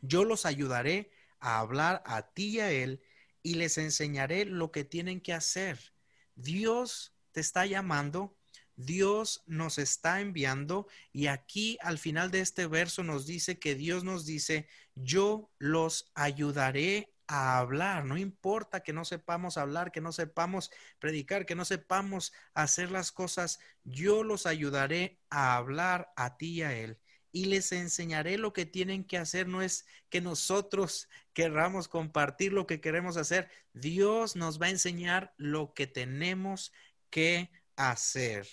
Yo 0.00 0.24
los 0.24 0.46
ayudaré 0.46 1.12
a 1.38 1.58
hablar 1.60 2.02
a 2.06 2.32
ti 2.32 2.56
y 2.56 2.60
a 2.60 2.70
él 2.70 3.02
y 3.42 3.54
les 3.54 3.78
enseñaré 3.78 4.44
lo 4.44 4.70
que 4.70 4.84
tienen 4.84 5.20
que 5.20 5.32
hacer. 5.32 5.94
Dios 6.34 7.16
te 7.32 7.40
está 7.40 7.66
llamando, 7.66 8.36
Dios 8.84 9.42
nos 9.46 9.78
está 9.78 10.20
enviando 10.20 10.86
y 11.12 11.26
aquí 11.26 11.78
al 11.80 11.98
final 11.98 12.30
de 12.30 12.40
este 12.40 12.66
verso 12.66 13.02
nos 13.02 13.26
dice 13.26 13.58
que 13.58 13.74
Dios 13.74 14.04
nos 14.04 14.24
dice, 14.26 14.68
yo 14.94 15.50
los 15.58 16.10
ayudaré 16.14 17.12
a 17.26 17.58
hablar, 17.58 18.04
no 18.04 18.18
importa 18.18 18.82
que 18.82 18.92
no 18.92 19.04
sepamos 19.04 19.56
hablar, 19.56 19.92
que 19.92 20.00
no 20.00 20.12
sepamos 20.12 20.70
predicar, 20.98 21.46
que 21.46 21.54
no 21.54 21.64
sepamos 21.64 22.32
hacer 22.52 22.90
las 22.90 23.12
cosas, 23.12 23.58
yo 23.84 24.22
los 24.22 24.46
ayudaré 24.46 25.18
a 25.30 25.56
hablar 25.56 26.12
a 26.16 26.36
ti 26.36 26.58
y 26.58 26.62
a 26.62 26.76
él 26.76 26.98
y 27.32 27.46
les 27.46 27.72
enseñaré 27.72 28.36
lo 28.36 28.52
que 28.52 28.66
tienen 28.66 29.04
que 29.04 29.18
hacer. 29.18 29.48
No 29.48 29.62
es 29.62 29.86
que 30.10 30.20
nosotros 30.20 31.08
querramos 31.32 31.88
compartir 31.88 32.52
lo 32.52 32.66
que 32.66 32.80
queremos 32.80 33.16
hacer. 33.16 33.48
Dios 33.72 34.36
nos 34.36 34.60
va 34.60 34.66
a 34.66 34.70
enseñar 34.70 35.34
lo 35.38 35.72
que 35.72 35.86
tenemos 35.86 36.72
que 37.10 37.50
hacer. 37.74 38.46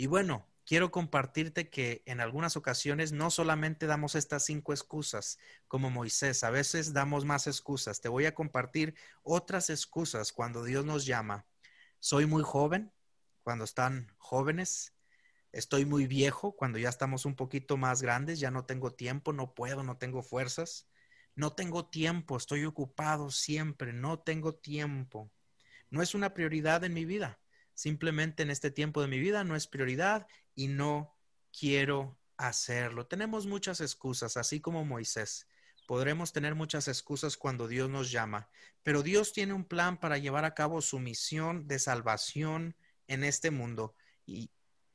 Y 0.00 0.06
bueno, 0.06 0.46
quiero 0.64 0.92
compartirte 0.92 1.70
que 1.70 2.04
en 2.06 2.20
algunas 2.20 2.56
ocasiones 2.56 3.10
no 3.10 3.32
solamente 3.32 3.86
damos 3.86 4.14
estas 4.14 4.44
cinco 4.44 4.72
excusas 4.72 5.38
como 5.66 5.90
Moisés, 5.90 6.44
a 6.44 6.50
veces 6.50 6.92
damos 6.92 7.24
más 7.24 7.48
excusas. 7.48 8.00
Te 8.00 8.08
voy 8.08 8.24
a 8.24 8.34
compartir 8.34 8.94
otras 9.24 9.70
excusas 9.70 10.32
cuando 10.32 10.62
Dios 10.62 10.84
nos 10.84 11.04
llama. 11.04 11.46
Soy 11.98 12.26
muy 12.26 12.44
joven, 12.44 12.92
cuando 13.42 13.64
están 13.64 14.14
jóvenes. 14.18 14.94
Estoy 15.50 15.84
muy 15.84 16.06
viejo, 16.06 16.54
cuando 16.54 16.78
ya 16.78 16.90
estamos 16.90 17.24
un 17.24 17.34
poquito 17.34 17.76
más 17.76 18.00
grandes, 18.00 18.38
ya 18.38 18.52
no 18.52 18.66
tengo 18.66 18.92
tiempo, 18.92 19.32
no 19.32 19.52
puedo, 19.52 19.82
no 19.82 19.98
tengo 19.98 20.22
fuerzas. 20.22 20.88
No 21.34 21.54
tengo 21.54 21.88
tiempo, 21.88 22.36
estoy 22.36 22.64
ocupado 22.64 23.32
siempre, 23.32 23.92
no 23.92 24.20
tengo 24.20 24.54
tiempo. 24.54 25.32
No 25.90 26.02
es 26.02 26.14
una 26.14 26.34
prioridad 26.34 26.84
en 26.84 26.94
mi 26.94 27.04
vida. 27.04 27.40
Simplemente 27.78 28.42
en 28.42 28.50
este 28.50 28.72
tiempo 28.72 29.00
de 29.00 29.06
mi 29.06 29.20
vida 29.20 29.44
no 29.44 29.54
es 29.54 29.68
prioridad 29.68 30.26
y 30.56 30.66
no 30.66 31.14
quiero 31.56 32.18
hacerlo. 32.36 33.06
Tenemos 33.06 33.46
muchas 33.46 33.80
excusas, 33.80 34.36
así 34.36 34.58
como 34.58 34.84
Moisés. 34.84 35.46
Podremos 35.86 36.32
tener 36.32 36.56
muchas 36.56 36.88
excusas 36.88 37.36
cuando 37.36 37.68
Dios 37.68 37.88
nos 37.88 38.10
llama, 38.10 38.50
pero 38.82 39.04
Dios 39.04 39.32
tiene 39.32 39.52
un 39.52 39.64
plan 39.64 40.00
para 40.00 40.18
llevar 40.18 40.44
a 40.44 40.54
cabo 40.54 40.82
su 40.82 40.98
misión 40.98 41.68
de 41.68 41.78
salvación 41.78 42.74
en 43.06 43.22
este 43.22 43.52
mundo. 43.52 43.94
Y, 44.26 44.50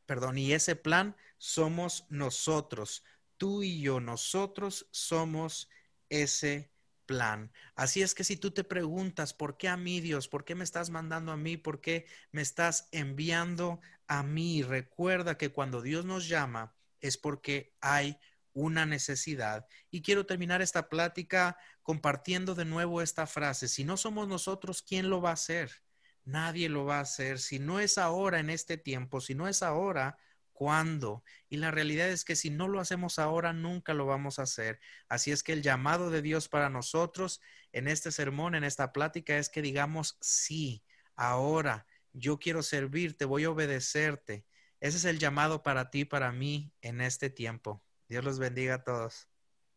perdón, 0.05 0.37
y 0.37 0.51
ese 0.51 0.75
plan 0.75 1.15
somos 1.37 2.05
nosotros, 2.09 3.05
tú 3.37 3.63
y 3.63 3.79
yo, 3.79 4.01
nosotros 4.01 4.89
somos 4.91 5.69
ese 6.09 6.72
plan. 7.13 7.51
Así 7.75 8.01
es 8.01 8.15
que 8.15 8.23
si 8.23 8.37
tú 8.37 8.49
te 8.49 8.63
preguntas, 8.63 9.35
¿por 9.35 9.55
qué 9.55 9.69
a 9.69 9.77
mí 9.77 10.01
Dios? 10.01 10.27
¿Por 10.27 10.45
qué 10.45 10.55
me 10.55 10.63
estás 10.63 10.89
mandando 10.89 11.31
a 11.31 11.37
mí? 11.37 11.57
¿Por 11.57 11.79
qué 11.79 12.07
me 12.31 12.41
estás 12.41 12.89
enviando 12.91 13.81
a 14.07 14.23
mí? 14.23 14.63
Recuerda 14.63 15.37
que 15.37 15.49
cuando 15.49 15.83
Dios 15.83 16.05
nos 16.05 16.27
llama 16.27 16.75
es 17.01 17.17
porque 17.17 17.75
hay 17.81 18.17
una 18.53 18.87
necesidad. 18.87 19.67
Y 19.91 20.01
quiero 20.01 20.25
terminar 20.25 20.63
esta 20.63 20.89
plática 20.89 21.55
compartiendo 21.83 22.55
de 22.55 22.65
nuevo 22.65 22.99
esta 22.99 23.27
frase. 23.27 23.67
Si 23.67 23.83
no 23.83 23.95
somos 23.95 24.27
nosotros, 24.27 24.81
¿quién 24.81 25.11
lo 25.11 25.21
va 25.21 25.29
a 25.29 25.33
hacer? 25.33 25.83
Nadie 26.25 26.67
lo 26.67 26.83
va 26.83 26.97
a 26.97 27.01
hacer. 27.01 27.37
Si 27.37 27.59
no 27.59 27.79
es 27.79 27.99
ahora 27.99 28.39
en 28.39 28.49
este 28.49 28.77
tiempo, 28.77 29.21
si 29.21 29.35
no 29.35 29.47
es 29.47 29.61
ahora, 29.61 30.17
cuándo. 30.53 31.23
Y 31.49 31.57
la 31.57 31.71
realidad 31.71 32.09
es 32.09 32.23
que 32.23 32.35
si 32.35 32.49
no 32.49 32.67
lo 32.67 32.79
hacemos 32.79 33.19
ahora, 33.19 33.51
nunca 33.51 33.93
lo 33.93 34.05
vamos 34.05 34.39
a 34.39 34.43
hacer. 34.43 34.79
Así 35.09 35.31
es 35.31 35.43
que 35.43 35.53
el 35.53 35.61
llamado 35.61 36.09
de 36.09 36.21
Dios 36.21 36.47
para 36.47 36.69
nosotros 36.69 37.41
en 37.71 37.87
este 37.87 38.11
sermón, 38.11 38.55
en 38.55 38.63
esta 38.63 38.93
plática, 38.93 39.37
es 39.37 39.49
que 39.49 39.61
digamos, 39.61 40.17
sí, 40.21 40.83
ahora 41.15 41.85
yo 42.13 42.39
quiero 42.39 42.63
servirte, 42.63 43.25
voy 43.25 43.43
a 43.43 43.51
obedecerte. 43.51 44.45
Ese 44.79 44.97
es 44.97 45.05
el 45.05 45.19
llamado 45.19 45.63
para 45.63 45.89
ti, 45.89 46.05
para 46.05 46.31
mí, 46.31 46.71
en 46.81 47.01
este 47.01 47.29
tiempo. 47.29 47.83
Dios 48.07 48.23
los 48.23 48.39
bendiga 48.39 48.75
a 48.75 48.83
todos. 48.83 49.27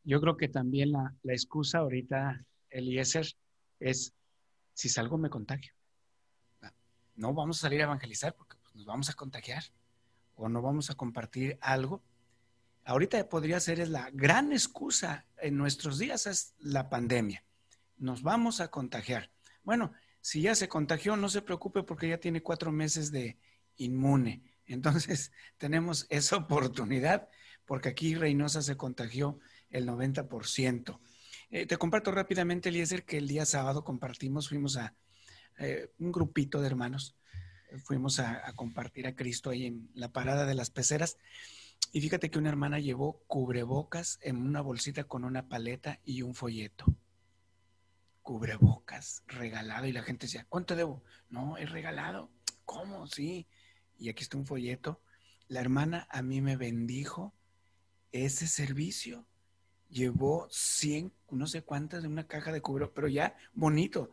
Yo 0.05 0.21
creo 0.21 0.37
que 0.37 0.49
también 0.49 0.93
la, 0.93 1.15
la 1.23 1.33
excusa 1.33 1.79
ahorita, 1.79 2.45
Eliezer, 2.71 3.27
es 3.81 4.15
si 4.75 4.89
salgo 4.89 5.17
me 5.17 5.31
contagio. 5.31 5.73
No 7.15 7.33
vamos 7.33 7.59
a 7.59 7.61
salir 7.63 7.81
a 7.81 7.85
evangelizar 7.85 8.35
porque 8.35 8.57
pues, 8.63 8.75
nos 8.75 8.85
vamos 8.85 9.09
a 9.09 9.15
contagiar 9.15 9.65
o 10.37 10.49
no 10.49 10.63
vamos 10.63 10.91
a 10.91 10.95
compartir 10.95 11.59
algo, 11.61 12.03
ahorita 12.85 13.29
podría 13.29 13.59
ser 13.59 13.87
la 13.89 14.11
gran 14.13 14.53
excusa 14.53 15.27
en 15.39 15.57
nuestros 15.57 15.99
días 15.99 16.27
es 16.27 16.55
la 16.59 16.89
pandemia. 16.89 17.45
Nos 17.97 18.23
vamos 18.23 18.61
a 18.61 18.69
contagiar. 18.69 19.31
Bueno, 19.65 19.93
si 20.21 20.43
ya 20.43 20.55
se 20.55 20.69
contagió, 20.69 21.17
no 21.17 21.29
se 21.29 21.43
preocupe 21.43 21.83
porque 21.83 22.09
ya 22.09 22.19
tiene 22.19 22.43
cuatro 22.43 22.71
meses 22.71 23.11
de 23.11 23.39
inmune. 23.77 24.43
Entonces, 24.67 25.33
tenemos 25.59 26.07
esa 26.11 26.37
oportunidad 26.37 27.29
porque 27.65 27.89
aquí 27.89 28.15
Reynosa 28.15 28.63
se 28.63 28.77
contagió 28.77 29.41
el 29.71 29.89
90%. 29.89 31.01
Eh, 31.51 31.67
te 31.67 31.77
comparto 31.77 32.13
rápidamente, 32.13 32.69
Eliezer, 32.69 33.05
que 33.05 33.19
el 33.19 33.29
día 33.29 33.45
sábado 33.45 33.85
compartimos, 33.85 34.49
fuimos 34.49 34.77
a 34.77 34.95
eh, 35.59 35.91
un 35.99 36.13
grupito 36.13 36.61
de 36.61 36.67
hermanos 36.67 37.16
fuimos 37.85 38.19
a, 38.21 38.53
compartir 38.55 39.07
a 39.07 39.15
Cristo 39.15 39.51
ahí 39.51 39.67
en 39.67 39.91
la 39.95 40.13
parada 40.13 40.47
de 40.47 40.55
las 40.55 40.71
peceras. 40.71 41.17
Y 41.93 42.01
fíjate 42.01 42.31
que 42.31 42.39
una 42.39 42.49
hermana 42.49 42.79
llevó 42.79 43.23
cubrebocas 43.27 44.19
en 44.23 44.37
una 44.37 44.61
bolsita 44.61 45.05
con 45.05 45.25
una 45.25 45.49
paleta 45.49 46.01
y 46.05 46.23
un 46.23 46.35
folleto. 46.35 46.87
Cubrebocas, 48.23 49.23
regalado. 49.27 49.87
Y 49.87 49.93
la 49.93 50.03
gente 50.03 50.27
decía, 50.27 50.47
¿cuánto 50.49 50.75
debo? 50.75 51.03
No, 51.31 51.57
es 51.57 51.71
regalado. 51.71 52.31
¿Cómo? 52.65 53.07
Sí. 53.07 53.47
Y 53.99 54.09
aquí 54.09 54.23
está 54.23 54.37
un 54.37 54.47
folleto. 54.47 55.01
La 55.49 55.61
hermana 55.61 56.09
a 56.11 56.23
mí 56.23 56.41
me 56.41 56.57
bendijo 56.57 57.35
ese 58.13 58.47
servicio. 58.47 59.27
Llevó 59.89 60.49
100, 60.51 61.13
no 61.31 61.47
sé 61.47 61.63
cuántas 61.63 62.03
de 62.03 62.09
una 62.09 62.27
caja 62.27 62.51
de 62.51 62.61
cubrebocas, 62.61 62.95
pero 62.95 63.09
ya 63.09 63.37
bonito 63.55 64.11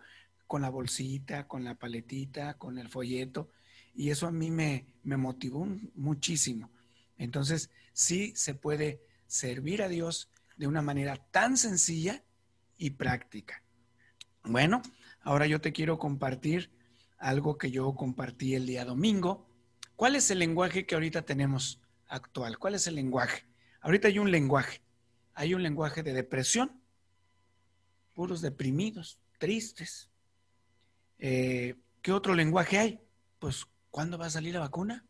con 0.48 0.62
la 0.62 0.70
bolsita, 0.70 1.48
con 1.48 1.64
la 1.64 1.76
paletita, 1.76 2.56
con 2.58 2.78
el 2.78 2.90
folleto, 2.90 3.50
y 3.94 4.10
eso 4.10 4.28
a 4.28 4.32
mí 4.32 4.52
me, 4.52 4.88
me 5.04 5.18
motivó 5.18 5.68
muchísimo. 5.96 6.72
Entonces, 7.18 7.70
sí 7.94 8.34
se 8.36 8.56
puede 8.56 9.02
servir 9.28 9.82
a 9.82 9.88
Dios 9.88 10.30
de 10.58 10.68
una 10.68 10.82
manera 10.82 11.18
tan 11.32 11.58
sencilla 11.58 12.24
y 12.78 12.92
práctica. 12.92 13.64
Bueno, 14.44 14.82
ahora 15.22 15.48
yo 15.48 15.62
te 15.62 15.72
quiero 15.72 15.98
compartir 15.98 16.72
algo 17.18 17.58
que 17.58 17.72
yo 17.72 17.96
compartí 17.96 18.56
el 18.56 18.66
día 18.66 18.84
domingo. 18.84 19.48
¿Cuál 19.96 20.16
es 20.16 20.30
el 20.32 20.40
lenguaje 20.40 20.86
que 20.86 20.96
ahorita 20.96 21.22
tenemos 21.22 21.82
actual? 22.08 22.58
¿Cuál 22.58 22.76
es 22.76 22.88
el 22.88 22.96
lenguaje? 22.96 23.46
Ahorita 23.82 24.10
hay 24.10 24.20
un 24.20 24.32
lenguaje. 24.32 24.82
Hay 25.34 25.54
un 25.54 25.64
lenguaje 25.64 26.04
de 26.04 26.14
depresión, 26.14 26.82
puros 28.14 28.42
deprimidos, 28.42 29.20
tristes, 29.40 30.10
eh, 31.26 31.76
¿Qué 32.02 32.12
otro 32.12 32.36
lenguaje 32.36 32.78
hay? 32.78 33.00
Pues, 33.40 33.66
¿cuándo 33.90 34.18
va 34.18 34.26
a 34.26 34.30
salir 34.30 34.56
la 34.56 34.60
vacuna? 34.60 35.06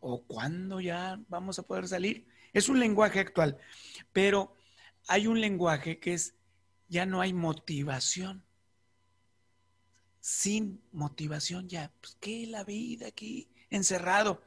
¿O 0.00 0.24
cuándo 0.24 0.80
ya 0.80 1.20
vamos 1.28 1.58
a 1.58 1.64
poder 1.64 1.86
salir? 1.86 2.26
Es 2.54 2.70
un 2.70 2.80
lenguaje 2.80 3.20
actual, 3.20 3.58
pero 4.10 4.56
hay 5.06 5.26
un 5.26 5.42
lenguaje 5.42 6.00
que 6.00 6.14
es, 6.14 6.34
ya 6.88 7.04
no 7.04 7.20
hay 7.20 7.34
motivación. 7.34 8.42
Sin 10.18 10.82
motivación 10.92 11.68
ya, 11.68 11.92
pues, 12.00 12.16
¿qué 12.20 12.46
la 12.46 12.64
vida 12.64 13.08
aquí 13.08 13.50
encerrado? 13.68 14.42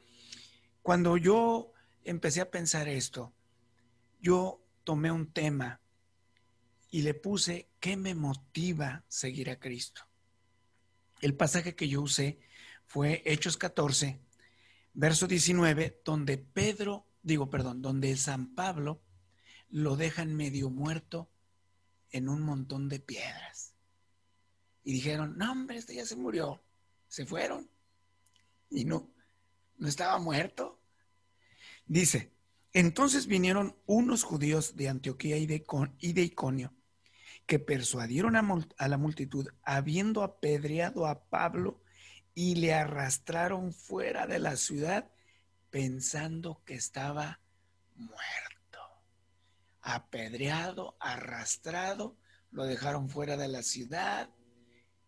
Cuando 0.81 1.15
yo 1.15 1.73
empecé 2.05 2.41
a 2.41 2.49
pensar 2.49 2.87
esto, 2.87 3.35
yo 4.19 4.65
tomé 4.83 5.11
un 5.11 5.31
tema 5.31 5.79
y 6.89 7.03
le 7.03 7.13
puse, 7.13 7.69
¿qué 7.79 7.95
me 7.97 8.15
motiva 8.15 9.05
seguir 9.07 9.51
a 9.51 9.59
Cristo? 9.59 10.06
El 11.21 11.35
pasaje 11.35 11.75
que 11.75 11.87
yo 11.87 12.01
usé 12.01 12.39
fue 12.85 13.21
Hechos 13.25 13.57
14, 13.57 14.19
verso 14.93 15.27
19, 15.27 16.01
donde 16.03 16.37
Pedro, 16.37 17.05
digo, 17.21 17.49
perdón, 17.49 17.81
donde 17.81 18.15
San 18.17 18.55
Pablo 18.55 19.01
lo 19.69 19.95
dejan 19.95 20.35
medio 20.35 20.69
muerto 20.69 21.29
en 22.11 22.29
un 22.29 22.41
montón 22.41 22.89
de 22.89 22.99
piedras. 22.99 23.73
Y 24.83 24.93
dijeron, 24.93 25.37
no, 25.37 25.51
hombre, 25.51 25.77
este 25.77 25.95
ya 25.95 26.05
se 26.05 26.15
murió. 26.15 26.63
Se 27.09 27.25
fueron. 27.25 27.69
Y 28.69 28.85
no, 28.85 29.11
no 29.77 29.87
estaba 29.87 30.17
muerto. 30.17 30.79
Dice, 31.85 32.31
entonces 32.73 33.27
vinieron 33.27 33.75
unos 33.85 34.23
judíos 34.23 34.75
de 34.75 34.89
Antioquía 34.89 35.37
y 35.37 35.45
de, 35.45 36.21
Iconio 36.21 36.73
que 37.47 37.59
persuadieron 37.59 38.35
a, 38.35 38.87
la 38.87 38.97
multitud, 38.97 39.47
habiendo 39.63 40.21
apedreado 40.21 41.07
a 41.07 41.23
Pablo 41.23 41.81
y 42.35 42.55
le 42.55 42.73
arrastraron 42.73 43.73
fuera 43.73 44.27
de 44.27 44.37
la 44.37 44.57
ciudad 44.57 45.09
pensando 45.69 46.61
que 46.65 46.75
estaba 46.75 47.39
muerto. 47.95 48.79
Apedreado, 49.81 50.97
arrastrado, 50.99 52.17
lo 52.51 52.65
dejaron 52.65 53.09
fuera 53.09 53.37
de 53.37 53.47
la 53.47 53.63
ciudad. 53.63 54.29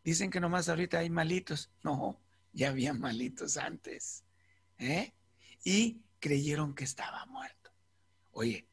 Dicen 0.01 0.31
que 0.31 0.39
nomás 0.39 0.69
ahorita 0.69 0.99
hay 0.99 1.09
malitos. 1.09 1.69
No, 1.83 2.21
ya 2.53 2.69
había 2.69 2.93
malitos 2.93 3.57
antes. 3.57 4.23
¿eh? 4.77 5.13
Y 5.65 6.01
creyeron 6.21 6.73
que 6.73 6.85
estaba 6.85 7.25
muerto. 7.25 7.71
Oye, 8.31 8.68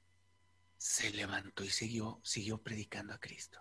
se 0.87 1.11
levantó 1.11 1.65
y 1.65 1.69
siguió, 1.69 2.21
siguió 2.23 2.63
predicando 2.63 3.13
a 3.13 3.19
Cristo. 3.19 3.61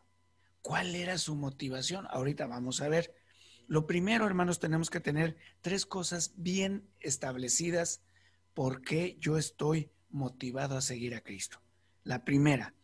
¿Cuál 0.61 0.93
era 0.93 1.17
su 1.17 1.35
motivación? 1.35 2.05
Ahorita 2.11 2.45
vamos 2.45 2.81
a 2.81 2.87
ver. 2.87 3.15
Lo 3.65 3.87
primero, 3.87 4.27
hermanos, 4.27 4.59
tenemos 4.59 4.91
que 4.91 4.99
tener 4.99 5.35
tres 5.61 5.87
cosas 5.87 6.33
bien 6.37 6.87
establecidas 6.99 8.03
por 8.53 8.83
qué 8.83 9.17
yo 9.19 9.39
estoy 9.39 9.89
motivado 10.11 10.77
a 10.77 10.81
seguir 10.81 11.15
a 11.15 11.21
Cristo. 11.21 11.59
La 12.03 12.23
primera 12.23 12.75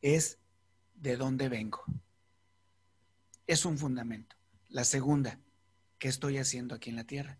es 0.00 0.38
de 0.94 1.18
dónde 1.18 1.50
vengo. 1.50 1.84
Es 3.46 3.66
un 3.66 3.76
fundamento. 3.76 4.36
La 4.70 4.84
segunda, 4.84 5.38
¿qué 5.98 6.08
estoy 6.08 6.38
haciendo 6.38 6.74
aquí 6.74 6.88
en 6.88 6.96
la 6.96 7.04
tierra? 7.04 7.38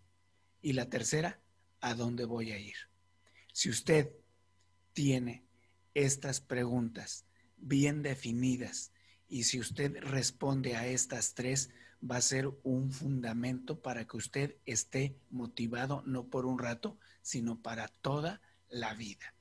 Y 0.61 0.73
la 0.73 0.87
tercera, 0.87 1.39
¿a 1.81 1.95
dónde 1.95 2.25
voy 2.25 2.51
a 2.51 2.59
ir? 2.59 2.75
Si 3.53 3.71
usted 3.71 4.11
tiene 4.93 5.47
estas 5.93 6.41
preguntas 6.41 7.25
bien 7.57 8.01
definidas 8.01 8.91
y 9.27 9.43
si 9.43 9.59
usted 9.59 9.97
responde 10.01 10.75
a 10.75 10.85
estas 10.87 11.33
tres, 11.33 11.69
va 12.09 12.17
a 12.17 12.21
ser 12.21 12.51
un 12.63 12.91
fundamento 12.91 13.81
para 13.81 14.05
que 14.05 14.17
usted 14.17 14.57
esté 14.65 15.15
motivado 15.29 16.03
no 16.05 16.27
por 16.27 16.45
un 16.45 16.59
rato, 16.59 16.97
sino 17.21 17.61
para 17.61 17.87
toda 17.87 18.41
la 18.69 18.93
vida. 18.93 19.33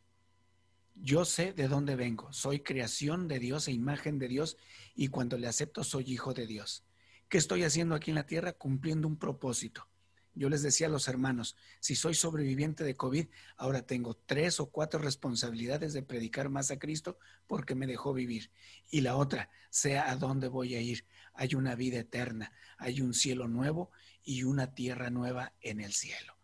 Yo 0.95 1.25
sé 1.25 1.53
de 1.53 1.69
dónde 1.69 1.97
vengo, 1.97 2.33
soy 2.33 2.61
creación 2.61 3.27
de 3.27 3.39
Dios 3.39 3.67
e 3.67 3.73
imagen 3.73 4.19
de 4.19 4.29
Dios 4.29 4.57
y 4.95 5.09
cuando 5.09 5.39
le 5.39 5.49
acepto 5.49 5.85
soy 5.85 6.05
hijo 6.13 6.35
de 6.35 6.47
Dios. 6.47 6.85
¿Qué 7.29 7.39
estoy 7.39 7.65
haciendo 7.65 7.95
aquí 7.95 8.11
en 8.11 8.17
la 8.17 8.27
tierra? 8.27 8.53
Cumpliendo 8.53 9.09
un 9.09 9.17
propósito. 9.17 9.89
Yo 10.35 10.49
les 10.49 10.63
decía 10.63 10.87
a 10.87 10.91
los 10.91 11.09
hermanos, 11.09 11.57
si 11.81 11.95
soy 11.95 12.15
sobreviviente 12.15 12.85
de 12.85 12.97
COVID, 12.97 13.27
ahora 13.57 13.83
tengo 13.83 14.15
tres 14.15 14.61
o 14.61 14.71
cuatro 14.71 15.01
responsabilidades 15.01 15.93
de 15.93 16.03
predicar 16.03 16.49
más 16.49 16.71
a 16.71 16.79
Cristo 16.79 17.19
porque 17.47 17.75
me 17.75 17.87
dejó 17.87 18.15
vivir. 18.15 18.51
Y 18.91 19.03
la 19.03 19.17
otra, 19.17 19.51
sea 19.69 20.11
a 20.11 20.17
dónde 20.17 20.49
voy 20.49 20.75
a 20.75 20.81
ir. 20.81 21.05
Hay 21.35 21.55
una 21.55 21.75
vida 21.75 21.99
eterna, 21.99 22.53
hay 22.79 23.01
un 23.01 23.15
cielo 23.15 23.49
nuevo 23.49 23.91
y 24.23 24.45
una 24.45 24.75
tierra 24.75 25.11
nueva 25.11 25.53
en 25.61 25.81
el 25.81 25.93
cielo. 25.93 26.37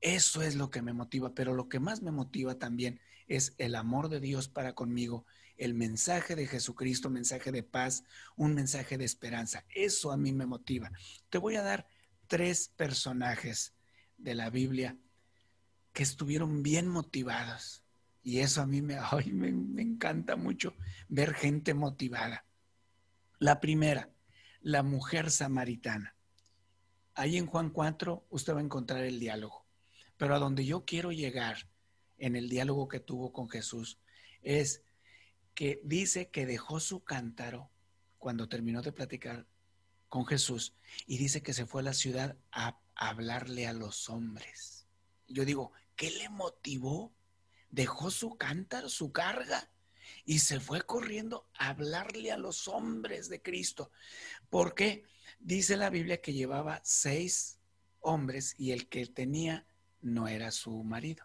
Eso 0.00 0.42
es 0.42 0.54
lo 0.54 0.70
que 0.70 0.82
me 0.82 0.92
motiva, 0.92 1.34
pero 1.34 1.54
lo 1.54 1.68
que 1.68 1.80
más 1.80 2.02
me 2.02 2.10
motiva 2.10 2.56
también 2.56 3.00
es 3.26 3.54
el 3.58 3.74
amor 3.74 4.08
de 4.08 4.20
Dios 4.20 4.48
para 4.48 4.74
conmigo, 4.74 5.24
el 5.56 5.74
mensaje 5.74 6.36
de 6.36 6.46
Jesucristo, 6.46 7.10
mensaje 7.10 7.50
de 7.50 7.62
paz, 7.62 8.04
un 8.36 8.54
mensaje 8.54 8.98
de 8.98 9.04
esperanza. 9.04 9.64
Eso 9.74 10.12
a 10.12 10.16
mí 10.16 10.32
me 10.32 10.46
motiva. 10.46 10.92
Te 11.30 11.38
voy 11.38 11.56
a 11.56 11.62
dar 11.62 11.88
tres 12.26 12.72
personajes 12.76 13.74
de 14.18 14.34
la 14.34 14.50
Biblia 14.50 14.96
que 15.92 16.02
estuvieron 16.02 16.62
bien 16.62 16.88
motivados. 16.88 17.82
Y 18.22 18.40
eso 18.40 18.60
a 18.60 18.66
mí 18.66 18.82
me, 18.82 18.98
me, 19.32 19.52
me 19.52 19.82
encanta 19.82 20.36
mucho, 20.36 20.74
ver 21.08 21.34
gente 21.34 21.74
motivada. 21.74 22.44
La 23.38 23.60
primera, 23.60 24.10
la 24.60 24.82
mujer 24.82 25.30
samaritana. 25.30 26.14
Ahí 27.14 27.36
en 27.36 27.46
Juan 27.46 27.70
4 27.70 28.26
usted 28.30 28.54
va 28.54 28.58
a 28.58 28.64
encontrar 28.64 29.04
el 29.04 29.18
diálogo. 29.18 29.64
Pero 30.16 30.34
a 30.34 30.38
donde 30.38 30.64
yo 30.64 30.84
quiero 30.84 31.12
llegar 31.12 31.68
en 32.18 32.36
el 32.36 32.48
diálogo 32.48 32.88
que 32.88 33.00
tuvo 33.00 33.32
con 33.32 33.48
Jesús 33.48 33.98
es 34.42 34.82
que 35.54 35.80
dice 35.84 36.28
que 36.28 36.46
dejó 36.46 36.80
su 36.80 37.04
cántaro 37.04 37.70
cuando 38.18 38.48
terminó 38.48 38.82
de 38.82 38.92
platicar 38.92 39.46
con 40.08 40.26
Jesús 40.26 40.74
y 41.06 41.18
dice 41.18 41.42
que 41.42 41.52
se 41.52 41.66
fue 41.66 41.82
a 41.82 41.84
la 41.84 41.94
ciudad 41.94 42.36
a 42.52 42.80
hablarle 42.94 43.66
a 43.66 43.72
los 43.72 44.08
hombres. 44.08 44.86
Yo 45.28 45.44
digo, 45.44 45.72
¿qué 45.96 46.10
le 46.10 46.28
motivó? 46.28 47.12
Dejó 47.70 48.10
su 48.10 48.36
cántaro, 48.36 48.88
su 48.88 49.12
carga 49.12 49.70
y 50.24 50.40
se 50.40 50.60
fue 50.60 50.82
corriendo 50.82 51.48
a 51.58 51.68
hablarle 51.68 52.32
a 52.32 52.38
los 52.38 52.68
hombres 52.68 53.28
de 53.28 53.42
Cristo. 53.42 53.90
Porque 54.50 55.04
dice 55.40 55.76
la 55.76 55.90
Biblia 55.90 56.20
que 56.20 56.32
llevaba 56.32 56.80
seis 56.84 57.58
hombres 58.00 58.54
y 58.58 58.72
el 58.72 58.88
que 58.88 59.06
tenía 59.06 59.66
no 60.00 60.28
era 60.28 60.50
su 60.50 60.82
marido. 60.84 61.24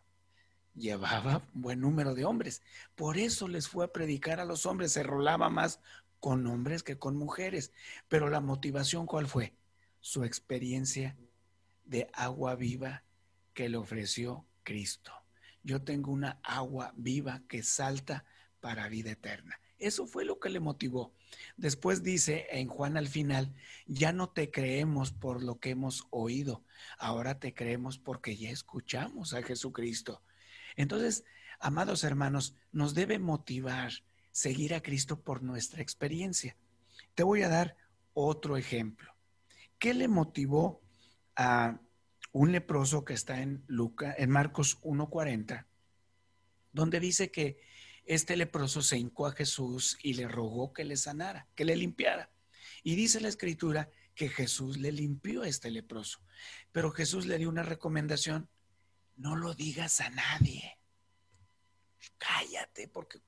Llevaba 0.73 1.47
buen 1.53 1.81
número 1.81 2.15
de 2.15 2.25
hombres. 2.25 2.61
Por 2.95 3.17
eso 3.17 3.47
les 3.47 3.67
fue 3.67 3.85
a 3.85 3.91
predicar 3.91 4.39
a 4.39 4.45
los 4.45 4.65
hombres. 4.65 4.93
Se 4.93 5.03
rolaba 5.03 5.49
más 5.49 5.81
con 6.21 6.47
hombres 6.47 6.83
que 6.83 6.97
con 6.97 7.17
mujeres. 7.17 7.73
Pero 8.07 8.29
la 8.29 8.39
motivación, 8.39 9.05
¿cuál 9.05 9.27
fue? 9.27 9.53
Su 9.99 10.23
experiencia 10.23 11.17
de 11.83 12.09
agua 12.13 12.55
viva 12.55 13.03
que 13.53 13.67
le 13.67 13.75
ofreció 13.75 14.45
Cristo. 14.63 15.11
Yo 15.63 15.81
tengo 15.81 16.11
una 16.11 16.39
agua 16.43 16.93
viva 16.95 17.41
que 17.49 17.63
salta 17.63 18.23
para 18.61 18.87
vida 18.87 19.11
eterna. 19.11 19.59
Eso 19.77 20.05
fue 20.05 20.25
lo 20.25 20.39
que 20.39 20.49
le 20.49 20.59
motivó. 20.59 21.11
Después 21.57 22.03
dice 22.03 22.45
en 22.51 22.67
Juan 22.67 22.97
al 22.97 23.07
final, 23.07 23.53
ya 23.87 24.13
no 24.13 24.29
te 24.29 24.51
creemos 24.51 25.11
por 25.11 25.41
lo 25.43 25.59
que 25.59 25.71
hemos 25.71 26.05
oído, 26.11 26.63
ahora 26.99 27.39
te 27.39 27.55
creemos 27.55 27.97
porque 27.97 28.37
ya 28.37 28.51
escuchamos 28.51 29.33
a 29.33 29.41
Jesucristo. 29.41 30.21
Entonces, 30.75 31.23
amados 31.59 32.03
hermanos, 32.03 32.55
nos 32.71 32.93
debe 32.93 33.17
motivar 33.17 33.91
seguir 34.31 34.73
a 34.73 34.81
Cristo 34.81 35.21
por 35.21 35.43
nuestra 35.43 35.81
experiencia. 35.81 36.55
Te 37.15 37.23
voy 37.23 37.43
a 37.43 37.49
dar 37.49 37.77
otro 38.13 38.57
ejemplo. 38.57 39.13
¿Qué 39.77 39.93
le 39.93 40.07
motivó 40.07 40.81
a 41.35 41.79
un 42.31 42.51
leproso 42.51 43.03
que 43.03 43.13
está 43.13 43.41
en 43.41 43.63
Lucas, 43.67 44.15
en 44.17 44.29
Marcos 44.29 44.79
1:40, 44.81 45.67
donde 46.71 46.99
dice 46.99 47.31
que 47.31 47.59
este 48.05 48.35
leproso 48.35 48.81
se 48.81 48.97
hincó 48.97 49.27
a 49.27 49.33
Jesús 49.33 49.97
y 50.01 50.13
le 50.13 50.27
rogó 50.27 50.73
que 50.73 50.83
le 50.83 50.97
sanara, 50.97 51.47
que 51.55 51.65
le 51.65 51.75
limpiara. 51.75 52.29
Y 52.83 52.95
dice 52.95 53.19
la 53.19 53.27
escritura 53.27 53.89
que 54.15 54.29
Jesús 54.29 54.77
le 54.77 54.91
limpió 54.91 55.43
a 55.43 55.47
este 55.47 55.71
leproso. 55.71 56.19
Pero 56.71 56.91
Jesús 56.91 57.25
le 57.25 57.37
dio 57.37 57.49
una 57.49 57.63
recomendación, 57.63 58.49
no 59.15 59.35
lo 59.35 59.53
digas 59.53 60.01
a 60.01 60.09
nadie. 60.09 60.77
Cállate, 62.17 62.87
porque 62.87 63.19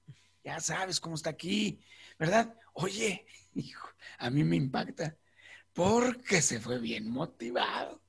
ya 0.43 0.59
sabes 0.59 0.99
cómo 0.99 1.15
está 1.15 1.31
aquí, 1.31 1.79
¿verdad? 2.19 2.55
Oye, 2.73 3.25
hijo, 3.55 3.87
a 4.17 4.29
mí 4.29 4.43
me 4.43 4.55
impacta 4.55 5.17
porque 5.73 6.41
se 6.41 6.59
fue 6.59 6.79
bien 6.79 7.09
motivado. 7.09 8.01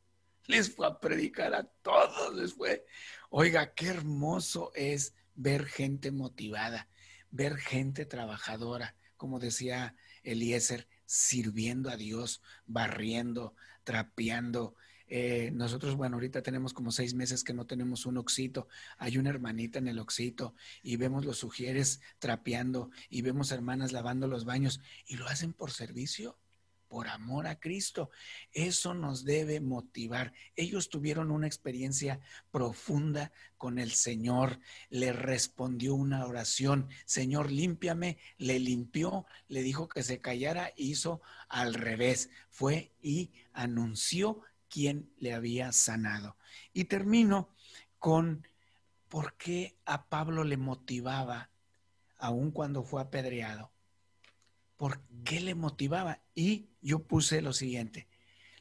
Les 0.47 0.75
fue 0.75 0.87
a 0.87 1.01
predicar 1.01 1.55
a 1.55 1.65
todos, 1.65 2.35
les 2.35 2.53
fue. 2.53 2.85
Oiga, 3.31 3.73
qué 3.75 3.87
hermoso 3.87 4.73
es 4.75 5.15
ver 5.35 5.65
gente 5.65 6.11
motivada, 6.11 6.89
ver 7.31 7.57
gente 7.57 8.05
trabajadora, 8.05 8.95
como 9.17 9.39
decía 9.39 9.97
Eliezer, 10.23 10.87
sirviendo 11.07 11.89
a 11.89 11.97
Dios, 11.97 12.43
barriendo, 12.67 13.55
trapeando, 13.85 14.75
eh, 15.17 15.53
nosotros, 15.53 15.95
bueno, 15.95 16.17
ahorita 16.17 16.43
tenemos 16.43 16.75
como 16.75 16.91
seis 16.91 17.15
meses 17.15 17.45
que 17.45 17.55
no 17.55 17.67
tenemos 17.67 18.05
un 18.05 18.17
oxito. 18.17 18.67
Hay 18.99 19.17
una 19.17 19.31
hermanita 19.31 19.79
en 19.79 19.87
el 19.87 20.01
oxito 20.01 20.57
y 20.83 20.97
vemos 20.97 21.25
los 21.25 21.39
sugieres 21.39 22.01
trapeando 22.19 22.91
y 23.09 23.23
vemos 23.23 23.53
hermanas 23.53 23.93
lavando 23.93 24.27
los 24.27 24.45
baños 24.45 24.81
y 25.07 25.15
lo 25.15 25.29
hacen 25.29 25.53
por 25.53 25.71
servicio, 25.71 26.37
por 26.89 27.07
amor 27.07 27.47
a 27.47 27.61
Cristo. 27.61 28.11
Eso 28.51 28.93
nos 28.93 29.25
debe 29.25 29.61
motivar. 29.61 30.33
Ellos 30.57 30.89
tuvieron 30.89 31.31
una 31.31 31.47
experiencia 31.47 32.19
profunda 32.51 33.31
con 33.57 33.79
el 33.79 33.93
Señor. 33.93 34.59
Le 34.91 35.13
respondió 35.13 35.95
una 35.95 36.27
oración, 36.27 36.89
Señor, 37.05 37.53
límpiame. 37.53 38.19
Le 38.37 38.59
limpió, 38.59 39.27
le 39.47 39.63
dijo 39.63 39.89
que 39.89 40.03
se 40.03 40.21
callara, 40.21 40.73
hizo 40.75 41.23
al 41.49 41.75
revés. 41.75 42.31
Fue 42.51 42.91
y 43.01 43.31
anunció 43.53 44.43
quién 44.69 45.11
le 45.19 45.35
había 45.35 45.73
sanado. 45.73 46.37
Y 46.73 46.85
termino 46.85 47.49
con 47.99 48.47
por 49.09 49.37
qué 49.37 49.77
a 49.85 50.09
Pablo 50.09 50.45
le 50.45 50.57
motivaba, 50.57 51.51
aun 52.19 52.51
cuando 52.51 52.83
fue 52.83 53.03
apedreado 53.03 53.75
por 54.77 55.01
qué 55.25 55.41
le 55.41 55.55
motivaba. 55.55 56.21
Y 56.35 56.69
yo 56.83 57.01
puse 57.01 57.41
lo 57.41 57.53
siguiente, 57.53 58.07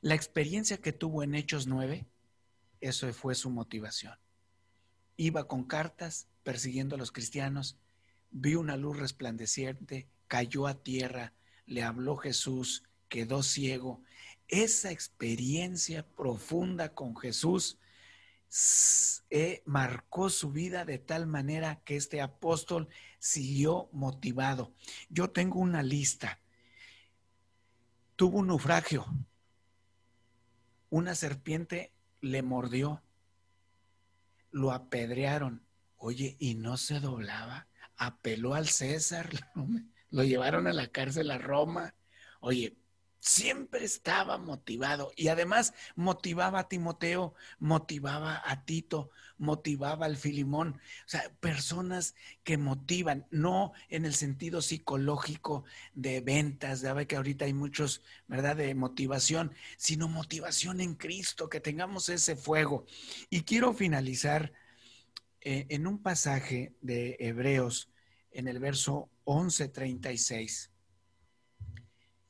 la 0.01 0.15
experiencia 0.15 0.77
que 0.77 0.93
tuvo 0.93 1.23
en 1.23 1.35
Hechos 1.35 1.67
9, 1.67 2.05
eso 2.81 3.11
fue 3.13 3.35
su 3.35 3.49
motivación. 3.49 4.17
Iba 5.17 5.47
con 5.47 5.63
cartas 5.63 6.27
persiguiendo 6.43 6.95
a 6.95 6.97
los 6.97 7.11
cristianos, 7.11 7.77
vio 8.31 8.59
una 8.59 8.77
luz 8.77 8.97
resplandeciente, 8.97 10.07
cayó 10.27 10.67
a 10.67 10.81
tierra, 10.81 11.33
le 11.65 11.83
habló 11.83 12.17
Jesús, 12.17 12.83
quedó 13.07 13.43
ciego. 13.43 14.01
Esa 14.53 14.91
experiencia 14.91 16.05
profunda 16.05 16.93
con 16.93 17.17
Jesús 17.17 17.79
eh, 19.31 19.63
marcó 19.65 20.29
su 20.29 20.51
vida 20.51 20.85
de 20.85 20.99
tal 20.99 21.25
manera 21.25 21.81
que 21.83 21.95
este 21.95 22.21
apóstol 22.21 22.87
siguió 23.17 23.89
motivado. 23.93 24.71
Yo 25.09 25.31
tengo 25.31 25.59
una 25.59 25.81
lista. 25.81 26.39
Tuvo 28.15 28.37
un 28.37 28.47
naufragio. 28.47 29.07
Una 30.91 31.15
serpiente 31.15 31.91
le 32.21 32.43
mordió. 32.43 33.01
Lo 34.51 34.71
apedrearon. 34.71 35.65
Oye, 35.97 36.35
y 36.37 36.53
no 36.53 36.77
se 36.77 36.99
doblaba. 36.99 37.67
Apeló 37.97 38.53
al 38.53 38.67
César. 38.67 39.31
Lo 40.11 40.23
llevaron 40.23 40.67
a 40.67 40.73
la 40.73 40.89
cárcel 40.89 41.31
a 41.31 41.39
Roma. 41.39 41.95
Oye, 42.39 42.77
siempre 43.23 43.85
estaba 43.85 44.37
motivado 44.37 45.13
y 45.15 45.29
además 45.29 45.73
motivaba 45.95 46.59
a 46.59 46.67
Timoteo, 46.67 47.33
motivaba 47.57 48.41
a 48.43 48.65
Tito, 48.65 49.11
motivaba 49.37 50.07
al 50.07 50.17
Filimón, 50.17 50.81
o 51.05 51.07
sea, 51.09 51.31
personas 51.39 52.15
que 52.43 52.57
motivan, 52.57 53.25
no 53.31 53.71
en 53.87 54.03
el 54.03 54.13
sentido 54.13 54.61
psicológico 54.61 55.63
de 55.93 56.19
ventas, 56.19 56.81
de 56.81 57.07
que 57.07 57.15
ahorita 57.15 57.45
hay 57.45 57.53
muchos, 57.53 58.01
¿verdad?, 58.27 58.57
de 58.57 58.75
motivación, 58.75 59.53
sino 59.77 60.09
motivación 60.09 60.81
en 60.81 60.95
Cristo, 60.95 61.47
que 61.47 61.61
tengamos 61.61 62.09
ese 62.09 62.35
fuego. 62.35 62.85
Y 63.29 63.43
quiero 63.43 63.73
finalizar 63.73 64.51
eh, 65.39 65.65
en 65.69 65.87
un 65.87 66.03
pasaje 66.03 66.73
de 66.81 67.15
Hebreos, 67.21 67.89
en 68.31 68.49
el 68.49 68.59
verso 68.59 69.09
1136 69.25 70.72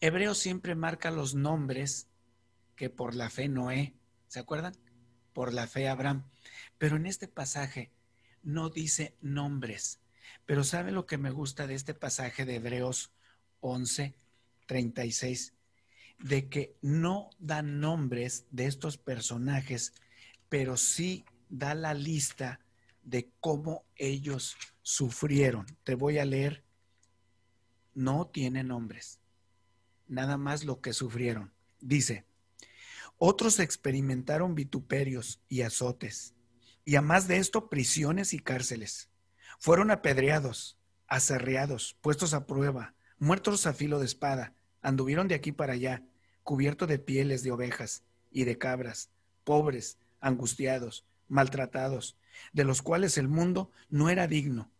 Hebreo 0.05 0.35
siempre 0.35 0.75
marca 0.75 1.11
los 1.11 1.33
nombres 1.33 2.09
que 2.75 2.89
por 2.89 3.15
la 3.15 3.29
fe 3.29 3.47
Noé, 3.47 3.93
¿se 4.27 4.39
acuerdan? 4.39 4.75
Por 5.31 5.53
la 5.53 5.65
fe 5.65 5.87
Abraham. 5.87 6.29
Pero 6.77 6.97
en 6.97 7.05
este 7.05 7.29
pasaje 7.29 7.89
no 8.41 8.69
dice 8.69 9.15
nombres. 9.21 10.01
Pero 10.45 10.65
¿sabe 10.65 10.91
lo 10.91 11.05
que 11.05 11.17
me 11.17 11.31
gusta 11.31 11.67
de 11.67 11.75
este 11.75 11.93
pasaje 11.93 12.43
de 12.43 12.55
Hebreos 12.55 13.13
11, 13.61 14.13
36? 14.65 15.53
De 16.19 16.49
que 16.49 16.75
no 16.81 17.29
da 17.39 17.61
nombres 17.61 18.45
de 18.51 18.65
estos 18.65 18.97
personajes, 18.97 19.93
pero 20.49 20.75
sí 20.75 21.23
da 21.47 21.75
la 21.75 21.93
lista 21.93 22.59
de 23.03 23.31
cómo 23.39 23.85
ellos 23.95 24.57
sufrieron. 24.81 25.65
Te 25.85 25.95
voy 25.95 26.17
a 26.17 26.25
leer. 26.25 26.61
No 27.93 28.27
tiene 28.27 28.65
nombres 28.65 29.22
nada 30.07 30.37
más 30.37 30.63
lo 30.63 30.81
que 30.81 30.93
sufrieron. 30.93 31.53
Dice, 31.79 32.25
otros 33.17 33.59
experimentaron 33.59 34.55
vituperios 34.55 35.39
y 35.49 35.61
azotes, 35.61 36.33
y 36.85 36.95
a 36.95 37.01
más 37.01 37.27
de 37.27 37.37
esto 37.37 37.69
prisiones 37.69 38.33
y 38.33 38.39
cárceles. 38.39 39.09
Fueron 39.59 39.91
apedreados, 39.91 40.77
aserreados, 41.07 41.97
puestos 42.01 42.33
a 42.33 42.45
prueba, 42.45 42.95
muertos 43.19 43.65
a 43.65 43.73
filo 43.73 43.99
de 43.99 44.05
espada, 44.05 44.53
anduvieron 44.81 45.27
de 45.27 45.35
aquí 45.35 45.51
para 45.51 45.73
allá, 45.73 46.03
cubiertos 46.43 46.87
de 46.87 46.99
pieles 46.99 47.43
de 47.43 47.51
ovejas 47.51 48.03
y 48.31 48.43
de 48.43 48.57
cabras, 48.57 49.09
pobres, 49.43 49.97
angustiados, 50.19 51.05
maltratados, 51.27 52.17
de 52.51 52.63
los 52.63 52.81
cuales 52.81 53.17
el 53.17 53.27
mundo 53.27 53.71
no 53.89 54.09
era 54.09 54.27
digno, 54.27 54.71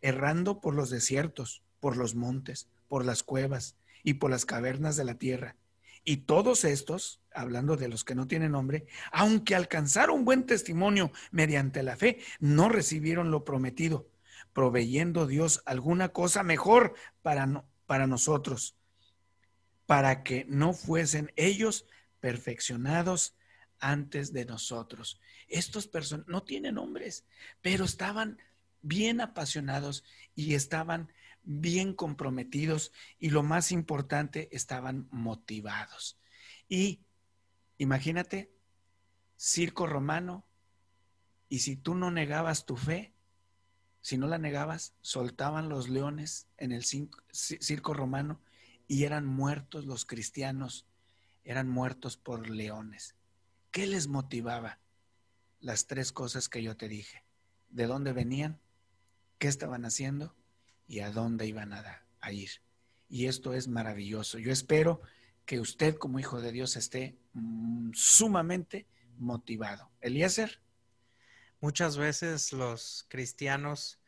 errando 0.00 0.60
por 0.60 0.74
los 0.74 0.90
desiertos, 0.90 1.62
por 1.80 1.96
los 1.96 2.14
montes, 2.14 2.68
por 2.88 3.04
las 3.04 3.22
cuevas, 3.22 3.74
y 4.02 4.14
por 4.14 4.30
las 4.30 4.44
cavernas 4.44 4.96
de 4.96 5.04
la 5.04 5.14
tierra. 5.14 5.56
Y 6.04 6.18
todos 6.18 6.64
estos, 6.64 7.20
hablando 7.32 7.76
de 7.76 7.88
los 7.88 8.04
que 8.04 8.14
no 8.14 8.26
tienen 8.26 8.52
nombre, 8.52 8.86
aunque 9.12 9.54
alcanzaron 9.54 10.24
buen 10.24 10.46
testimonio 10.46 11.12
mediante 11.30 11.82
la 11.82 11.96
fe, 11.96 12.20
no 12.38 12.68
recibieron 12.68 13.30
lo 13.30 13.44
prometido, 13.44 14.08
proveyendo 14.52 15.26
Dios 15.26 15.62
alguna 15.66 16.08
cosa 16.08 16.42
mejor 16.42 16.94
para, 17.22 17.64
para 17.86 18.06
nosotros, 18.06 18.76
para 19.86 20.22
que 20.22 20.46
no 20.48 20.72
fuesen 20.72 21.32
ellos 21.36 21.86
perfeccionados 22.20 23.34
antes 23.78 24.32
de 24.32 24.44
nosotros. 24.46 25.20
Estos 25.48 25.86
personas 25.86 26.26
no 26.28 26.42
tienen 26.42 26.76
nombres, 26.76 27.24
pero 27.60 27.84
estaban 27.84 28.38
bien 28.82 29.20
apasionados 29.20 30.04
y 30.34 30.54
estaban 30.54 31.12
bien 31.42 31.94
comprometidos 31.94 32.92
y 33.18 33.30
lo 33.30 33.42
más 33.42 33.72
importante, 33.72 34.48
estaban 34.52 35.08
motivados. 35.10 36.18
Y 36.68 37.00
imagínate, 37.78 38.52
circo 39.36 39.86
romano, 39.86 40.44
y 41.48 41.60
si 41.60 41.76
tú 41.76 41.94
no 41.94 42.10
negabas 42.10 42.64
tu 42.64 42.76
fe, 42.76 43.12
si 44.00 44.16
no 44.16 44.26
la 44.28 44.38
negabas, 44.38 44.94
soltaban 45.02 45.68
los 45.68 45.88
leones 45.88 46.46
en 46.56 46.72
el 46.72 46.84
circo 46.84 47.94
romano 47.94 48.40
y 48.86 49.04
eran 49.04 49.26
muertos 49.26 49.84
los 49.84 50.04
cristianos, 50.04 50.86
eran 51.44 51.68
muertos 51.68 52.16
por 52.16 52.48
leones. 52.48 53.14
¿Qué 53.70 53.86
les 53.86 54.08
motivaba? 54.08 54.78
Las 55.60 55.86
tres 55.86 56.12
cosas 56.12 56.48
que 56.48 56.62
yo 56.62 56.76
te 56.76 56.88
dije. 56.88 57.24
¿De 57.68 57.86
dónde 57.86 58.12
venían? 58.12 58.58
¿Qué 59.38 59.48
estaban 59.48 59.84
haciendo? 59.84 60.34
Y 60.90 61.00
a 61.00 61.12
dónde 61.12 61.46
iban 61.46 61.72
a, 61.72 62.32
ir. 62.32 62.50
Y 63.08 63.26
esto 63.26 63.54
es 63.54 63.68
maravilloso. 63.68 64.38
Yo 64.38 64.50
espero 64.50 65.00
que 65.46 65.60
usted 65.60 65.94
como 65.94 66.18
hijo 66.18 66.40
de 66.40 66.50
Dios 66.50 66.74
esté 66.74 67.16
mm, 67.32 67.92
sumamente 67.94 68.88
motivado. 69.16 69.88
Eliezer. 70.00 70.60
Muchas 71.60 71.96
veces 71.96 72.52
los 72.52 73.06
cristianos 73.08 74.00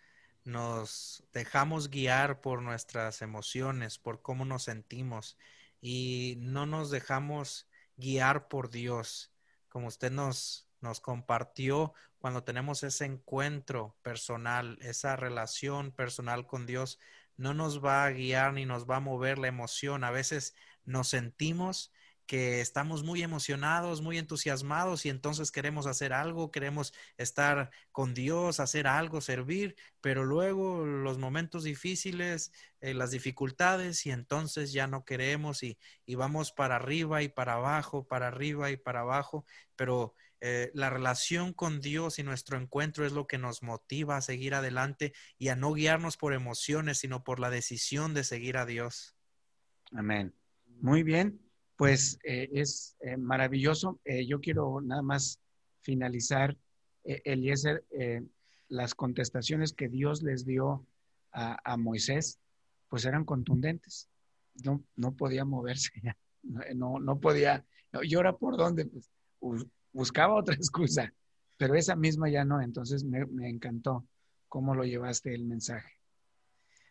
nos 0.42 1.22
dejamos 1.32 1.88
guiar 1.88 2.40
por 2.40 2.62
nuestras 2.62 3.22
emociones, 3.22 3.98
por 3.98 4.20
cómo 4.20 4.44
nos 4.44 4.64
sentimos 4.64 5.38
y 5.80 6.34
no 6.40 6.66
nos 6.66 6.90
dejamos 6.90 7.68
guiar 7.96 8.48
por 8.48 8.70
Dios. 8.70 9.30
Como 9.68 9.86
usted 9.86 10.10
nos, 10.10 10.66
nos 10.82 11.00
compartió 11.00 11.94
cuando 12.18 12.44
tenemos 12.44 12.82
ese 12.82 13.04
encuentro 13.04 13.96
personal, 14.02 14.78
esa 14.80 15.16
relación 15.16 15.92
personal 15.92 16.46
con 16.46 16.66
Dios, 16.66 16.98
no 17.36 17.54
nos 17.54 17.84
va 17.84 18.04
a 18.04 18.10
guiar 18.10 18.52
ni 18.52 18.66
nos 18.66 18.88
va 18.88 18.96
a 18.96 19.00
mover 19.00 19.38
la 19.38 19.48
emoción. 19.48 20.04
A 20.04 20.10
veces 20.10 20.54
nos 20.84 21.08
sentimos 21.08 21.92
que 22.26 22.60
estamos 22.60 23.02
muy 23.02 23.22
emocionados, 23.22 24.00
muy 24.00 24.16
entusiasmados 24.18 25.04
y 25.04 25.08
entonces 25.10 25.50
queremos 25.50 25.86
hacer 25.86 26.12
algo, 26.12 26.50
queremos 26.50 26.94
estar 27.16 27.70
con 27.90 28.14
Dios, 28.14 28.60
hacer 28.60 28.86
algo, 28.86 29.20
servir, 29.20 29.76
pero 30.00 30.24
luego 30.24 30.86
los 30.86 31.18
momentos 31.18 31.64
difíciles, 31.64 32.52
eh, 32.80 32.94
las 32.94 33.10
dificultades 33.10 34.06
y 34.06 34.12
entonces 34.12 34.72
ya 34.72 34.86
no 34.86 35.04
queremos 35.04 35.62
y, 35.62 35.78
y 36.06 36.14
vamos 36.14 36.52
para 36.52 36.76
arriba 36.76 37.22
y 37.22 37.28
para 37.28 37.54
abajo, 37.54 38.06
para 38.06 38.28
arriba 38.28 38.70
y 38.70 38.76
para 38.76 39.00
abajo, 39.00 39.44
pero 39.76 40.14
eh, 40.44 40.72
la 40.74 40.90
relación 40.90 41.52
con 41.52 41.80
Dios 41.80 42.18
y 42.18 42.24
nuestro 42.24 42.58
encuentro 42.58 43.06
es 43.06 43.12
lo 43.12 43.28
que 43.28 43.38
nos 43.38 43.62
motiva 43.62 44.16
a 44.16 44.22
seguir 44.22 44.54
adelante 44.54 45.12
y 45.38 45.48
a 45.48 45.54
no 45.54 45.72
guiarnos 45.72 46.16
por 46.16 46.34
emociones, 46.34 46.98
sino 46.98 47.22
por 47.22 47.38
la 47.38 47.48
decisión 47.48 48.12
de 48.12 48.24
seguir 48.24 48.56
a 48.56 48.66
Dios. 48.66 49.14
Amén. 49.92 50.34
Muy 50.80 51.04
bien, 51.04 51.40
pues 51.76 52.18
eh, 52.24 52.50
es 52.54 52.96
eh, 53.02 53.16
maravilloso. 53.16 54.00
yo 54.26 54.40
quiero 54.40 54.80
nada 54.80 55.02
más 55.02 55.38
finalizar, 55.80 56.56
Eliezer, 57.04 57.84
las 58.66 58.96
contestaciones 58.96 59.72
que 59.72 59.88
Dios 59.88 60.24
les 60.24 60.44
dio 60.44 60.84
a, 61.30 61.76
Moisés, 61.76 62.40
pues 62.88 63.04
eran 63.04 63.24
contundentes. 63.24 64.08
No, 64.64 64.82
no 64.96 65.14
podía 65.14 65.44
moverse 65.44 65.92
ya. 66.02 66.16
no, 66.74 66.98
no 66.98 67.20
podía, 67.20 67.64
¿y 68.02 68.16
ahora 68.16 68.36
por 68.36 68.56
dónde? 68.56 68.86
Pues 69.38 69.66
buscaba 69.92 70.34
otra 70.34 70.54
excusa, 70.56 71.12
pero 71.56 71.74
esa 71.74 71.96
misma 71.96 72.28
ya 72.28 72.44
no, 72.44 72.60
entonces 72.60 73.04
me, 73.04 73.24
me 73.26 73.48
encantó 73.48 74.06
cómo 74.48 74.74
lo 74.74 74.84
llevaste 74.84 75.34
el 75.34 75.44
mensaje. 75.44 75.98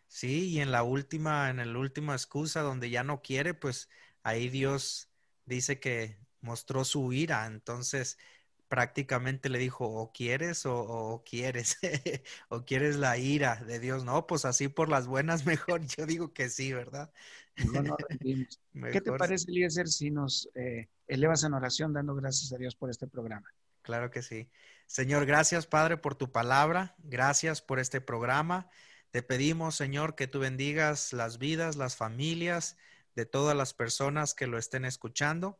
Sí, 0.08 0.50
y 0.50 0.60
en 0.60 0.72
la 0.72 0.82
última, 0.82 1.48
en 1.48 1.56
la 1.56 1.78
última 1.78 2.12
excusa 2.12 2.60
donde 2.60 2.90
ya 2.90 3.02
no 3.02 3.22
quiere, 3.22 3.54
pues 3.54 3.88
ahí 4.22 4.48
Dios 4.48 5.08
dice 5.46 5.80
que 5.80 6.18
mostró 6.40 6.84
su 6.84 7.12
ira, 7.12 7.46
entonces 7.46 8.18
prácticamente 8.72 9.50
le 9.50 9.58
dijo, 9.58 9.84
o 9.84 10.12
quieres 10.12 10.64
o, 10.64 11.22
quieres, 11.28 11.76
o 12.48 12.64
quieres 12.64 12.96
la 12.96 13.18
ira 13.18 13.56
de 13.56 13.78
Dios. 13.78 14.02
No, 14.02 14.26
pues 14.26 14.46
así 14.46 14.68
por 14.68 14.88
las 14.88 15.06
buenas, 15.06 15.44
mejor 15.76 15.84
yo 15.84 16.06
digo 16.06 16.32
que 16.32 16.48
sí, 16.48 16.72
¿verdad? 16.72 17.12
No 17.70 17.94
¿Qué 18.90 19.02
te 19.02 19.12
parece, 19.12 19.50
Eliezer, 19.50 19.88
si 19.88 20.10
nos 20.10 20.48
eh, 20.54 20.88
elevas 21.06 21.44
en 21.44 21.52
oración 21.52 21.92
dando 21.92 22.14
gracias 22.14 22.50
a 22.54 22.56
Dios 22.56 22.74
por 22.74 22.88
este 22.88 23.06
programa? 23.06 23.46
Claro 23.82 24.10
que 24.10 24.22
sí. 24.22 24.48
Señor, 24.86 25.26
gracias, 25.26 25.66
Padre, 25.66 25.98
por 25.98 26.14
tu 26.14 26.32
palabra. 26.32 26.94
Gracias 27.02 27.60
por 27.60 27.78
este 27.78 28.00
programa. 28.00 28.70
Te 29.10 29.22
pedimos, 29.22 29.74
Señor, 29.74 30.14
que 30.14 30.28
tú 30.28 30.38
bendigas 30.38 31.12
las 31.12 31.36
vidas, 31.36 31.76
las 31.76 31.96
familias 31.96 32.78
de 33.16 33.26
todas 33.26 33.54
las 33.54 33.74
personas 33.74 34.32
que 34.32 34.46
lo 34.46 34.56
estén 34.56 34.86
escuchando. 34.86 35.58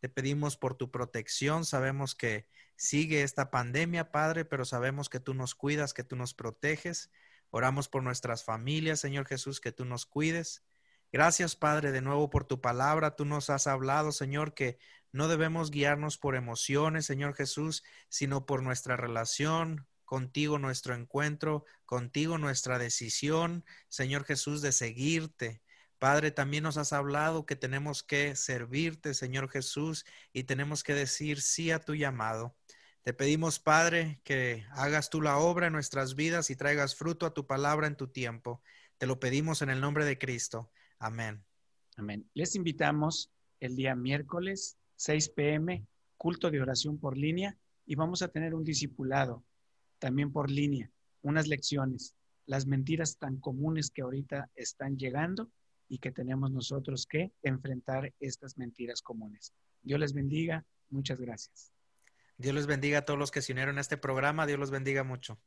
Te 0.00 0.08
pedimos 0.08 0.56
por 0.56 0.74
tu 0.74 0.90
protección. 0.90 1.64
Sabemos 1.64 2.14
que 2.14 2.46
sigue 2.76 3.22
esta 3.22 3.50
pandemia, 3.50 4.12
Padre, 4.12 4.44
pero 4.44 4.64
sabemos 4.64 5.08
que 5.08 5.20
tú 5.20 5.34
nos 5.34 5.54
cuidas, 5.54 5.94
que 5.94 6.04
tú 6.04 6.16
nos 6.16 6.34
proteges. 6.34 7.10
Oramos 7.50 7.88
por 7.88 8.02
nuestras 8.02 8.44
familias, 8.44 9.00
Señor 9.00 9.26
Jesús, 9.26 9.60
que 9.60 9.72
tú 9.72 9.84
nos 9.84 10.06
cuides. 10.06 10.64
Gracias, 11.10 11.56
Padre, 11.56 11.90
de 11.90 12.02
nuevo 12.02 12.30
por 12.30 12.44
tu 12.44 12.60
palabra. 12.60 13.16
Tú 13.16 13.24
nos 13.24 13.50
has 13.50 13.66
hablado, 13.66 14.12
Señor, 14.12 14.54
que 14.54 14.78
no 15.10 15.26
debemos 15.26 15.70
guiarnos 15.70 16.18
por 16.18 16.36
emociones, 16.36 17.06
Señor 17.06 17.34
Jesús, 17.34 17.82
sino 18.08 18.44
por 18.44 18.62
nuestra 18.62 18.96
relación 18.96 19.86
contigo, 20.04 20.58
nuestro 20.58 20.94
encuentro, 20.94 21.64
contigo, 21.84 22.38
nuestra 22.38 22.78
decisión, 22.78 23.64
Señor 23.88 24.24
Jesús, 24.24 24.62
de 24.62 24.72
seguirte, 24.72 25.62
Padre, 25.98 26.30
también 26.30 26.62
nos 26.62 26.76
has 26.76 26.92
hablado 26.92 27.44
que 27.44 27.56
tenemos 27.56 28.02
que 28.02 28.36
servirte, 28.36 29.14
Señor 29.14 29.50
Jesús, 29.50 30.04
y 30.32 30.44
tenemos 30.44 30.84
que 30.84 30.94
decir 30.94 31.40
sí 31.40 31.70
a 31.70 31.80
tu 31.80 31.94
llamado. 31.94 32.56
Te 33.02 33.12
pedimos, 33.12 33.58
Padre, 33.58 34.20
que 34.22 34.64
hagas 34.72 35.10
tú 35.10 35.20
la 35.20 35.38
obra 35.38 35.66
en 35.66 35.72
nuestras 35.72 36.14
vidas 36.14 36.50
y 36.50 36.56
traigas 36.56 36.94
fruto 36.94 37.26
a 37.26 37.34
tu 37.34 37.46
palabra 37.46 37.86
en 37.86 37.96
tu 37.96 38.08
tiempo. 38.08 38.62
Te 38.98 39.06
lo 39.06 39.18
pedimos 39.18 39.62
en 39.62 39.70
el 39.70 39.80
nombre 39.80 40.04
de 40.04 40.18
Cristo. 40.18 40.70
Amén. 40.98 41.44
Amén. 41.96 42.28
Les 42.34 42.54
invitamos 42.54 43.32
el 43.60 43.74
día 43.74 43.96
miércoles, 43.96 44.76
6 44.96 45.30
pm, 45.30 45.84
culto 46.16 46.50
de 46.50 46.60
oración 46.60 46.98
por 46.98 47.16
línea, 47.16 47.56
y 47.86 47.94
vamos 47.94 48.22
a 48.22 48.28
tener 48.28 48.54
un 48.54 48.62
discipulado 48.62 49.44
también 49.98 50.30
por 50.30 50.50
línea, 50.50 50.90
unas 51.22 51.48
lecciones, 51.48 52.14
las 52.46 52.66
mentiras 52.66 53.18
tan 53.18 53.38
comunes 53.38 53.90
que 53.90 54.02
ahorita 54.02 54.50
están 54.54 54.96
llegando 54.96 55.50
y 55.88 55.98
que 55.98 56.12
tenemos 56.12 56.50
nosotros 56.50 57.06
que 57.06 57.32
enfrentar 57.42 58.12
estas 58.20 58.58
mentiras 58.58 59.02
comunes. 59.02 59.52
Dios 59.82 59.98
les 60.00 60.12
bendiga. 60.12 60.64
Muchas 60.90 61.20
gracias. 61.20 61.72
Dios 62.36 62.54
les 62.54 62.66
bendiga 62.66 62.98
a 62.98 63.04
todos 63.04 63.18
los 63.18 63.30
que 63.30 63.42
se 63.42 63.52
unieron 63.52 63.78
a 63.78 63.80
este 63.80 63.96
programa. 63.96 64.46
Dios 64.46 64.58
los 64.58 64.70
bendiga 64.70 65.02
mucho. 65.02 65.38